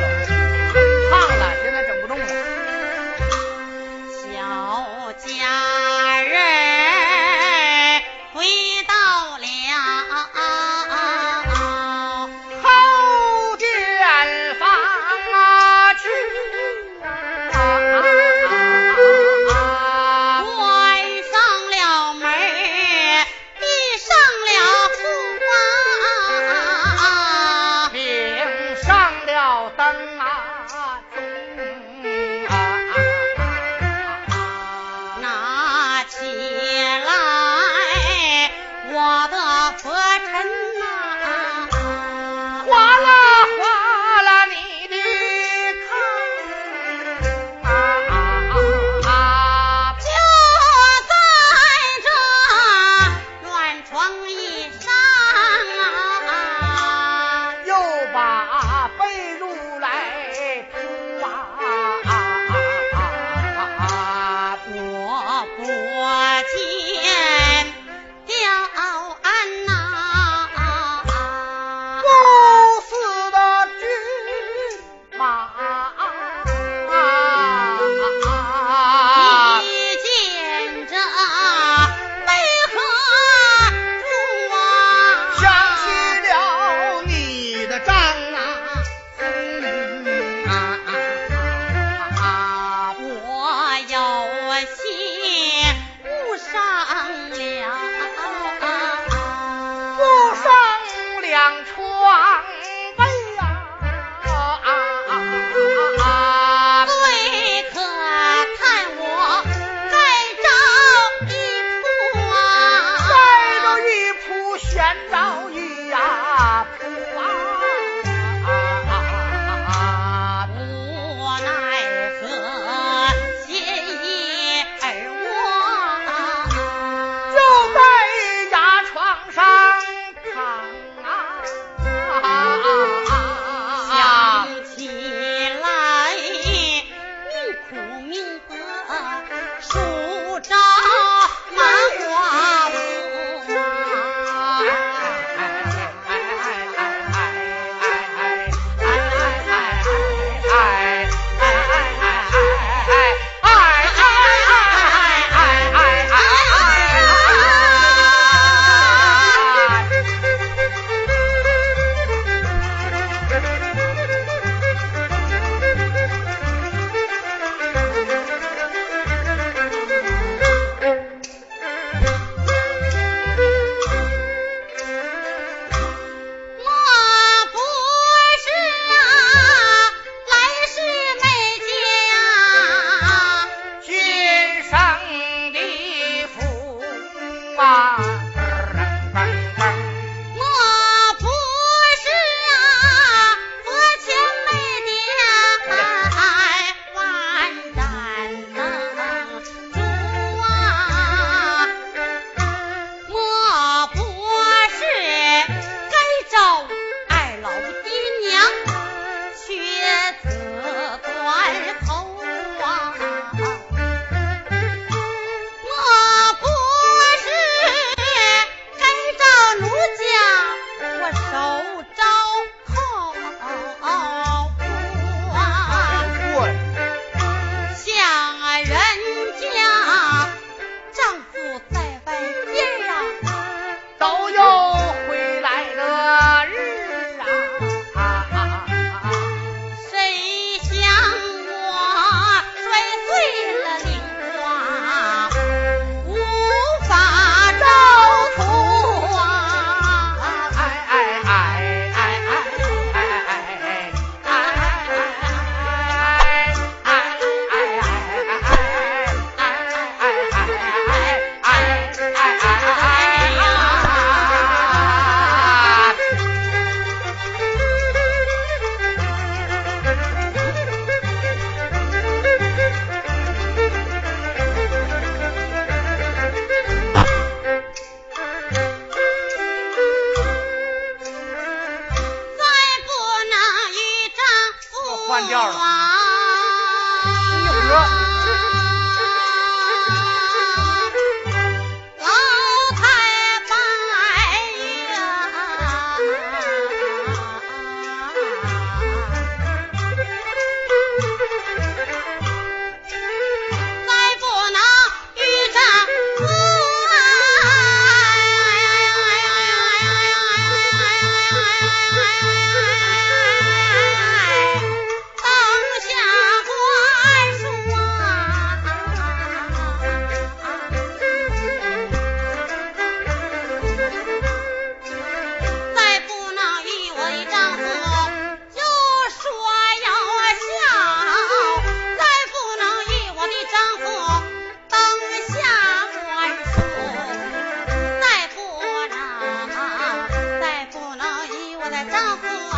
[341.99, 342.57] 想都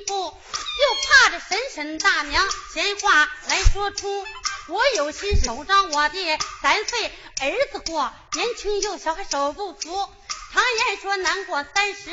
[0.00, 2.42] 步，又怕这婶婶大娘
[2.72, 4.26] 闲话来说出。
[4.66, 10.08] 我有心守着我的三岁儿子过，年轻幼小还守不足。
[10.52, 12.10] 常言说难过三十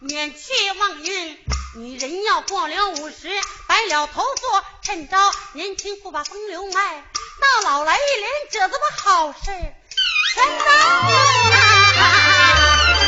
[0.00, 1.38] 免去旺运，
[1.76, 3.28] 女人要过了五十
[3.68, 5.16] 白了头发，趁着
[5.52, 7.04] 年轻不把风流卖，
[7.40, 10.66] 到老来一连褶子把好事全当。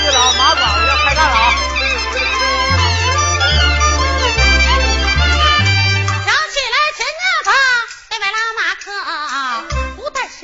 [0.03, 1.84] 你老马宝要开干了啊！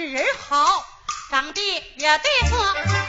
[0.00, 0.86] 是人好。
[1.30, 1.60] 长得
[1.96, 2.56] 也对付，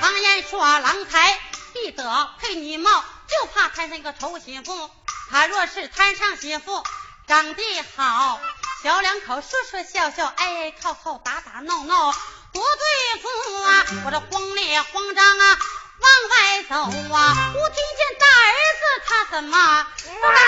[0.02, 1.39] 常言说郎才
[1.74, 4.92] 必得配女貌，就怕摊上一个丑媳妇。
[5.30, 6.84] 他若是摊上媳妇，
[7.28, 7.64] 长得
[7.96, 8.42] 好，
[8.84, 12.12] 小两口说说笑笑，挨挨靠靠，打打闹闹，
[12.52, 13.86] 多对付啊！
[14.06, 15.60] 我这慌里慌张啊，
[16.00, 16.76] 往外走
[17.16, 19.88] 啊，忽听见大儿子他怎么
[20.22, 20.42] 打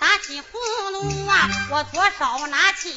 [0.00, 1.48] 打起呼噜啊？
[1.70, 2.94] 我左手拿起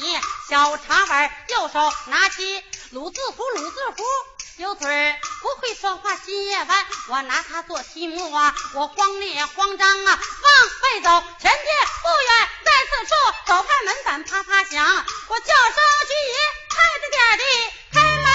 [0.48, 4.04] 小茶碗，右手拿起鲁字符，鲁字符
[4.56, 8.54] 有嘴儿不会说话，今夜晚我拿它做题目啊！
[8.74, 10.48] 我慌里慌张啊，往
[10.82, 11.62] 外走，前天
[12.02, 13.12] 不远，在此处，
[13.46, 15.74] 走开门板啪啪响，我叫声
[16.08, 16.38] 军爷，
[16.70, 17.44] 快着点的
[17.92, 18.26] 开门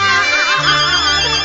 [0.00, 1.41] 啊！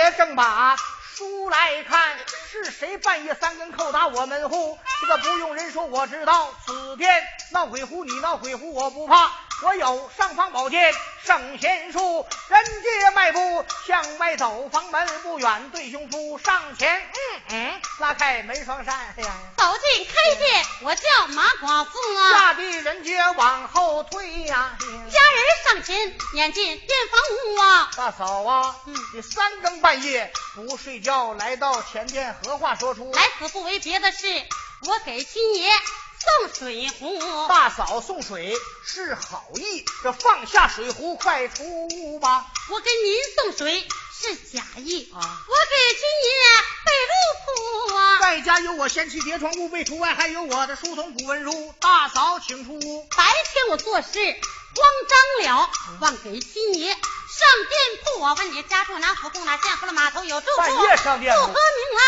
[0.00, 0.76] 爷正把。
[1.14, 2.16] 书来看，
[2.50, 4.78] 是谁半夜三更叩打我门户？
[5.02, 7.22] 这个不用人说，我知道，此殿
[7.52, 9.30] 闹鬼乎，你闹鬼乎，我不怕。
[9.62, 10.92] 我有尚方宝剑
[11.22, 19.14] 圣贤书，人杰迈步向外走，房门不远，对兄夫上前，嗯嗯，拉开门双扇，
[19.56, 22.30] 走进开见，我叫马寡妇啊。
[22.38, 24.78] 吓得人杰往后退呀。
[24.80, 27.90] 家人上前撵进店房屋啊。
[27.96, 33.12] 大嫂啊，嗯你三更半夜不睡觉，来到前殿，何话说出？
[33.12, 34.26] 来此不为别的事，
[34.86, 35.70] 我给亲爷。
[36.20, 37.18] 送水壶。
[37.48, 38.54] 大嫂送水
[38.84, 42.46] 是好意，这放下水壶，快出吧。
[42.70, 43.88] 我给您送水
[44.20, 46.30] 是假意啊我给君爷
[46.84, 47.12] 备路
[47.46, 48.20] 铺啊。
[48.20, 51.74] 外家有我先妻叠床屋，被除外，还有我的书童古文书。
[51.80, 53.08] 大嫂请出屋。
[53.16, 58.20] 白天我做事慌张了，忘给君爷上店铺。
[58.20, 60.58] 我问你家住哪府，供哪县，河了码头有住处。
[60.58, 62.02] 半夜上店铺不合名来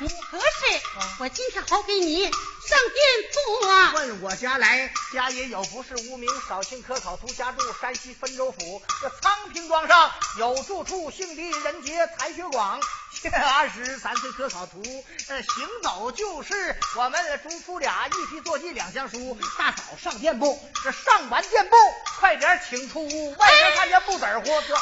[0.00, 0.76] 不合适。
[0.76, 3.00] 啊我今天好给你上店
[3.32, 3.92] 铺啊。
[3.94, 8.82] 问我家来，家也有不是无名，少卿可考图家住山西汾州府。
[9.00, 12.80] 这苍平庄上有住处，姓狄人杰才学广，
[13.12, 14.82] 现二十三岁科考图。
[15.28, 19.38] 呃，行走就是我们主夫俩一批坐骑两相书。
[19.56, 21.76] 大嫂上店铺，这上完店铺，
[22.18, 23.34] 快点请出屋。
[23.34, 24.80] 外边看见不子儿活这哎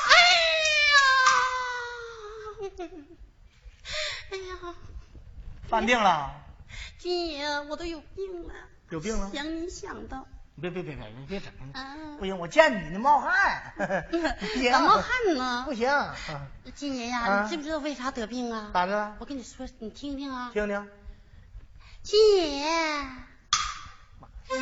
[2.69, 2.71] 呀，
[4.31, 4.75] 哎呀，
[5.69, 6.31] 犯病了，
[6.99, 8.55] 君爷，我都有病了，
[8.89, 9.31] 有病了？
[9.35, 10.25] 想你想的，
[10.61, 11.51] 别别别别别整！
[11.73, 13.73] 啊不，行，我见你呢冒汗。
[14.11, 15.75] 不行怎么汗呢不？
[15.75, 15.91] 行，
[16.75, 18.71] 金爷呀，啊你知不知道为啥得病啊？
[18.73, 19.17] 咋的了？
[19.19, 20.89] 我跟你说，你听听啊，听听。
[22.03, 22.67] 金爷，
[24.51, 24.57] 我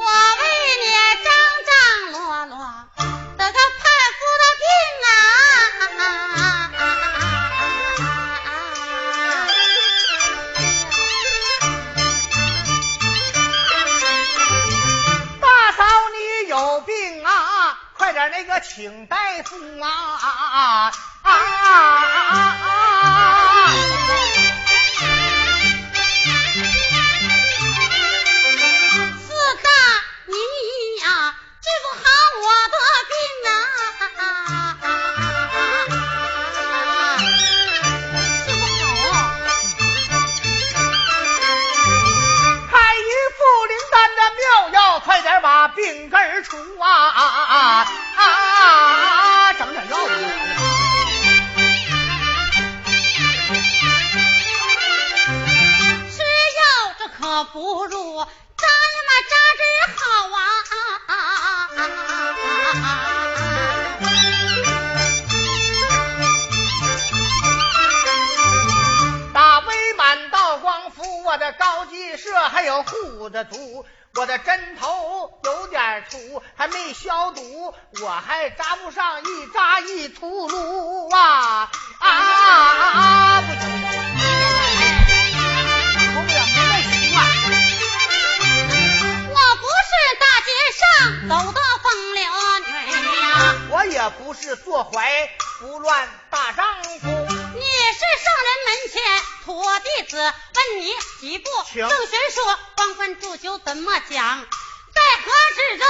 [0.00, 0.42] 为
[0.82, 0.86] 你
[1.24, 1.28] 张
[1.66, 1.76] 张
[2.12, 2.56] 罗罗
[3.36, 3.82] 得个盼
[4.16, 4.66] 夫的病
[5.08, 6.55] 啊！
[18.16, 20.90] 点那个请大夫啊啊啊
[21.20, 21.30] 啊
[22.32, 23.70] 啊！
[24.96, 25.25] 四
[73.36, 73.84] 的毒，
[74.14, 83.42] 我的针头有点粗，还没消毒，我还扎不上一扎一秃噜啊啊啊！
[83.42, 84.00] 不行不行，
[85.92, 87.14] 受不了，没那习惯。
[89.28, 90.80] 我不是大街上
[91.28, 91.84] 走的风
[92.14, 92.24] 流
[92.64, 92.68] 女
[93.20, 93.28] 呀，
[93.68, 95.28] 我也不是坐怀
[95.60, 97.45] 不乱大丈夫，你
[97.92, 99.02] 是圣人门前
[99.44, 104.46] 土弟子，问你几步请正玄说光棍祝酒怎么讲？
[104.94, 105.86] 在何之中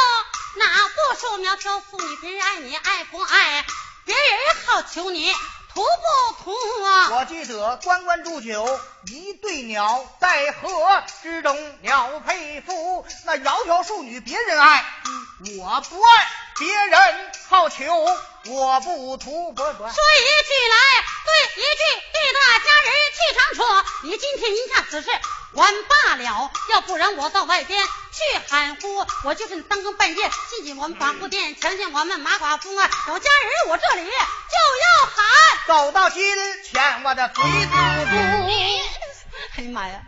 [0.57, 3.67] 哪部树苗条妇女别人爱你爱不爱？
[4.05, 5.33] 别人好求你
[5.77, 7.11] 图不图啊？
[7.19, 14.83] 我记得关关祝酒，一对鸟在河之中，鸟配夫，那窈窕淑女别人爱，
[15.59, 17.85] 我不爱，别人好求，
[18.47, 19.63] 我不图不不。
[19.63, 20.77] 说一句来
[21.27, 25.11] 对一句，对大家人气长说，你今天一下此事
[25.53, 34.86] 完罢了，要不然我到外边去喊呼，我就是三更半夜进进我们法务店，强奸我们马寡妇啊，有家人我这里就要喊。
[35.77, 36.25] 走到今
[36.65, 37.77] 前，我的嘴堵住，
[39.59, 40.03] 哎呀妈呀，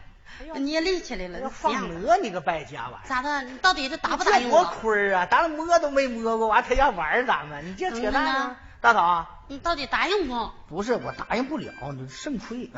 [0.54, 3.06] 捏立起来了，放鹅你个败家玩意儿！
[3.06, 3.42] 咋的？
[3.42, 4.64] 你到底是答不答这多？
[4.64, 5.26] 亏啊！
[5.30, 8.56] 咱摸都没摸过，完他要玩咱们，你这扯淡啊！
[8.80, 10.50] 大嫂，你到底答应不？
[10.70, 12.70] 不是我答应不了，你肾亏。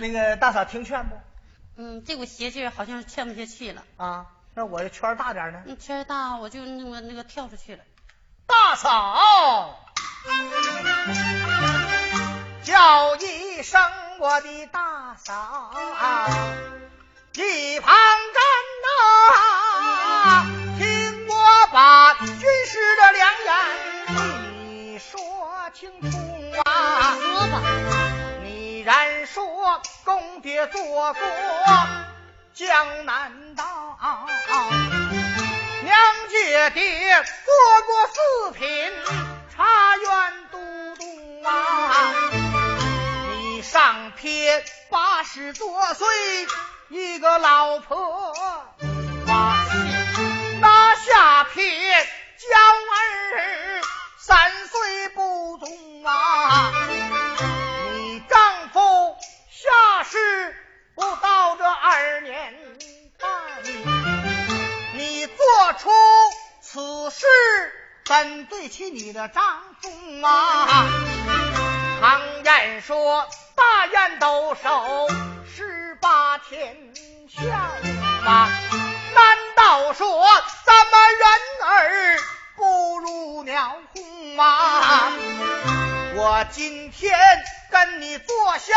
[0.00, 1.14] 那个大嫂听劝不？
[1.76, 3.84] 嗯，这股邪气好像劝不下去了。
[3.98, 5.62] 啊，那我圈大点呢？
[5.64, 7.84] 你圈大，我就那个那个跳出去了。
[8.46, 9.78] 大嫂，
[12.62, 13.80] 叫一声
[14.18, 15.70] 我的大嫂，
[17.34, 17.94] 一旁
[18.34, 18.42] 站
[18.84, 20.46] 呐，
[20.78, 23.54] 听我把军师的良言
[24.68, 25.20] 你说
[25.74, 26.16] 清楚
[26.64, 27.16] 啊。
[28.42, 31.14] 你然说公爹做过
[32.54, 33.98] 江南道，
[35.86, 35.96] 娘
[36.28, 37.54] 姐爹做
[37.86, 38.92] 过四品
[39.54, 40.58] 茶园都
[40.96, 42.02] 督啊。
[43.30, 46.08] 你上撇八十多岁
[46.88, 48.34] 一个老婆
[49.28, 49.64] 啊，
[50.60, 52.48] 那下撇娇
[52.96, 53.80] 儿
[54.18, 56.72] 三岁不中啊。
[57.94, 58.80] 你丈夫
[59.50, 60.56] 下世
[60.96, 62.56] 不到这二年
[63.20, 63.30] 半
[65.56, 65.90] 做出
[66.60, 67.24] 此事
[68.04, 69.42] 怎对起你的丈
[69.80, 69.88] 夫
[70.22, 70.86] 啊？
[71.98, 75.08] 常言说，大雁都守
[75.56, 76.76] 十八天
[77.26, 77.70] 下
[78.22, 78.50] 嘛，
[79.14, 80.22] 难道说
[80.66, 81.26] 咱们人
[81.70, 82.18] 儿
[82.56, 85.10] 不如鸟鸿吗？
[86.16, 87.18] 我今天
[87.70, 88.74] 跟你坐下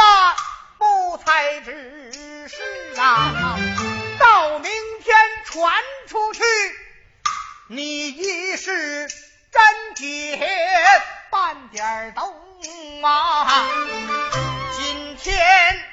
[0.77, 2.55] 不才之事
[2.97, 3.57] 啊，
[4.19, 5.15] 到明天
[5.45, 6.41] 传出去，
[7.67, 10.37] 你一是真铁，
[11.31, 13.65] 半点儿铜啊！
[14.75, 15.88] 今天。